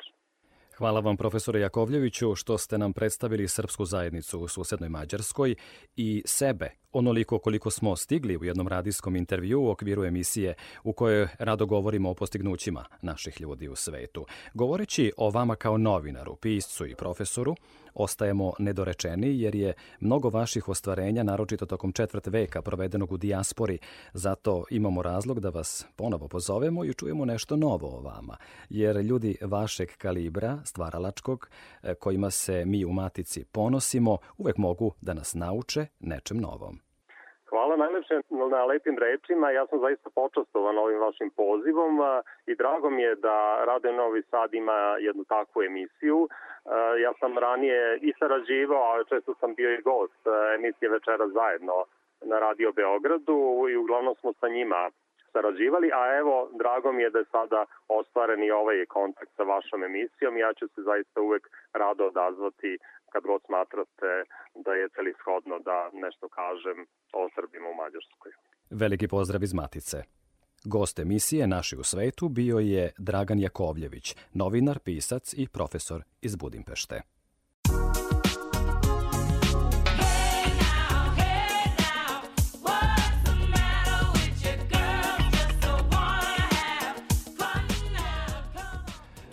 Hvala 0.80 1.00
vam 1.00 1.18
profesore 1.18 1.60
Jakovljeviću 1.60 2.36
što 2.36 2.58
ste 2.58 2.78
nam 2.78 2.94
predstavili 2.94 3.48
srpsku 3.48 3.86
zajednicu 3.86 4.40
u 4.40 4.48
susednoj 4.48 4.90
Mađarskoj 4.90 5.56
i 5.96 6.24
sebe 6.26 6.72
onoliko 6.92 7.40
koliko 7.40 7.72
smo 7.72 7.96
stigli 7.96 8.38
u 8.38 8.44
jednom 8.44 8.68
radijskom 8.68 9.16
intervju 9.16 9.62
u 9.62 9.70
okviru 9.70 10.04
emisije 10.04 10.54
u 10.84 10.94
kojoj 10.94 11.28
rado 11.40 11.66
govorimo 11.66 12.10
o 12.10 12.14
postignućima 12.14 12.86
naših 13.02 13.42
ljudi 13.42 13.68
u 13.68 13.76
svetu. 13.76 14.26
Govoreći 14.54 15.12
o 15.18 15.30
vama 15.30 15.56
kao 15.56 15.78
novinaru, 15.78 16.36
piscu 16.36 16.86
i 16.86 16.96
profesoru, 16.96 17.56
ostajemo 17.94 18.54
nedorečeni 18.60 19.42
jer 19.42 19.56
je 19.56 19.74
mnogo 20.00 20.30
vaših 20.30 20.70
ostvarenja, 20.70 21.24
naročito 21.24 21.66
tokom 21.66 21.92
četvrt 21.92 22.28
veka 22.28 22.62
provedenog 22.62 23.12
u 23.12 23.18
dijaspori, 23.18 23.80
zato 24.14 24.64
imamo 24.70 25.02
razlog 25.02 25.40
da 25.40 25.50
vas 25.50 25.86
ponovo 25.96 26.28
pozovemo 26.28 26.86
i 26.86 26.94
čujemo 26.94 27.26
nešto 27.26 27.56
novo 27.56 27.98
o 27.98 28.02
vama, 28.02 28.38
jer 28.70 28.98
ljudi 28.98 29.38
vašeg 29.42 29.90
kalibra, 29.98 30.60
stvaralačkog, 30.66 31.50
e, 31.84 31.96
kojima 31.96 32.30
se 32.30 32.66
mi 32.66 32.86
u 32.86 32.94
Matici 32.94 33.46
ponosimo, 33.46 34.18
uvek 34.38 34.58
mogu 34.58 34.94
da 35.02 35.14
nas 35.14 35.34
nauče 35.34 35.86
nečem 36.00 36.38
novom. 36.38 36.89
Hvala 37.50 37.76
najlepše 37.76 38.22
na 38.30 38.66
lepim 38.66 38.98
rečima. 38.98 39.52
Ja 39.52 39.68
sam 39.68 39.80
zaista 39.80 40.10
počastovan 40.10 40.78
ovim 40.78 41.00
vašim 41.00 41.30
pozivom 41.30 42.00
i 42.46 42.56
drago 42.56 42.90
mi 42.90 43.02
je 43.02 43.16
da 43.16 43.66
Radio 43.66 43.92
Novi 43.92 44.22
Sad 44.22 44.54
ima 44.54 44.98
jednu 45.00 45.24
takvu 45.24 45.64
emisiju. 45.64 46.28
Ja 47.04 47.14
sam 47.20 47.38
ranije 47.38 48.00
i 48.02 48.14
sarađivao, 48.20 48.94
a 48.94 49.04
često 49.04 49.34
sam 49.40 49.56
bio 49.56 49.74
i 49.74 49.82
gost 49.82 50.24
emisije 50.56 50.90
Večera 50.90 51.28
zajedno 51.28 51.74
na 52.22 52.40
Radio 52.40 52.72
Beogradu 52.72 53.66
i 53.72 53.78
uglavnom 53.78 54.16
smo 54.16 54.34
sa 54.34 54.48
njima 54.48 54.90
sarađivali, 55.34 55.90
a 56.00 56.02
evo, 56.22 56.36
drago 56.62 56.92
mi 56.92 57.02
je 57.04 57.10
da 57.10 57.20
je 57.20 57.32
sada 57.32 57.62
ostvaren 58.00 58.44
i 58.44 58.52
ovaj 58.52 58.86
kontakt 58.86 59.32
sa 59.38 59.44
vašom 59.44 59.84
emisijom. 59.84 60.38
Ja 60.38 60.52
ću 60.60 60.66
se 60.74 60.82
zaista 60.90 61.22
uvek 61.22 61.44
rado 61.74 62.04
odazvati 62.12 62.72
kad 63.12 63.24
god 63.24 63.42
smatrate 63.46 64.12
da 64.66 64.72
je 64.74 64.90
celishodno 64.96 65.60
da 65.60 65.78
nešto 65.94 66.26
kažem 66.40 66.78
o 67.20 67.30
Srbima 67.36 67.68
u 67.70 67.76
Mađarskoj. 67.82 68.32
Veliki 68.82 69.08
pozdrav 69.08 69.44
iz 69.44 69.54
Matice. 69.54 69.98
Gost 70.66 71.00
emisije 71.00 71.48
Naši 71.48 71.76
u 71.78 71.84
svetu 71.84 72.30
bio 72.30 72.58
je 72.60 72.92
Dragan 72.98 73.40
Jakovljević, 73.40 74.16
novinar, 74.34 74.80
pisac 74.80 75.34
i 75.34 75.48
profesor 75.54 76.02
iz 76.22 76.36
Budimpešte. 76.36 77.02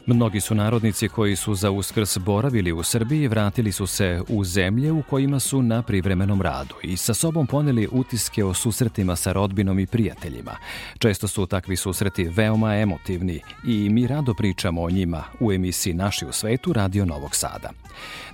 Mnogi 0.09 0.41
su 0.41 0.55
narodnici 0.55 1.09
koji 1.09 1.37
su 1.37 1.55
za 1.55 1.71
uskrs 1.71 2.19
boravili 2.19 2.73
u 2.73 2.83
Srbiji 2.83 3.29
vratili 3.29 3.73
su 3.73 3.87
se 3.87 4.23
u 4.29 4.45
zemlje 4.45 4.93
u 4.93 5.03
kojima 5.03 5.41
su 5.41 5.63
na 5.63 5.83
privremenom 5.83 6.43
radu 6.43 6.75
i 6.83 6.97
sa 6.97 7.15
sobom 7.15 7.47
poneli 7.47 7.89
utiske 7.93 8.45
o 8.45 8.55
susretima 8.55 9.17
sa 9.17 9.33
rodbinom 9.33 9.79
i 9.79 9.87
prijateljima. 9.87 10.57
Često 10.99 11.29
su 11.29 11.47
takvi 11.47 11.77
susreti 11.77 12.25
veoma 12.25 12.77
emotivni 12.77 13.41
i 13.67 13.89
mi 13.91 14.07
rado 14.07 14.35
pričamo 14.35 14.83
o 14.83 14.91
njima 14.91 15.25
u 15.41 15.53
emisiji 15.53 15.95
Naši 15.95 16.27
u 16.27 16.33
svetu 16.33 16.73
Radio 16.73 17.05
Novog 17.05 17.35
Sada. 17.35 17.71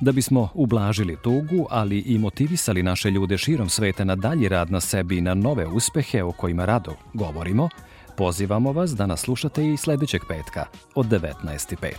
Da 0.00 0.12
bismo 0.12 0.48
ublažili 0.54 1.16
tugu, 1.22 1.66
ali 1.70 1.98
i 1.98 2.18
motivisali 2.18 2.82
naše 2.82 3.10
ljude 3.10 3.38
širom 3.38 3.68
sveta 3.68 4.04
na 4.04 4.16
dalji 4.16 4.48
rad 4.48 4.70
na 4.70 4.80
sebi 4.80 5.18
i 5.18 5.20
na 5.20 5.34
nove 5.34 5.66
uspehe 5.66 6.22
o 6.22 6.32
kojima 6.32 6.64
rado 6.64 6.94
govorimo, 7.14 7.68
Pozivamo 8.16 8.72
vas 8.72 8.90
da 8.90 9.06
nas 9.06 9.20
slušate 9.20 9.64
i 9.64 9.76
sledećeg 9.76 10.20
petka 10.28 10.66
od 10.94 11.06
19.05. 11.06 11.92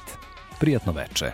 Prijatno 0.59 0.91
veče. 0.91 1.31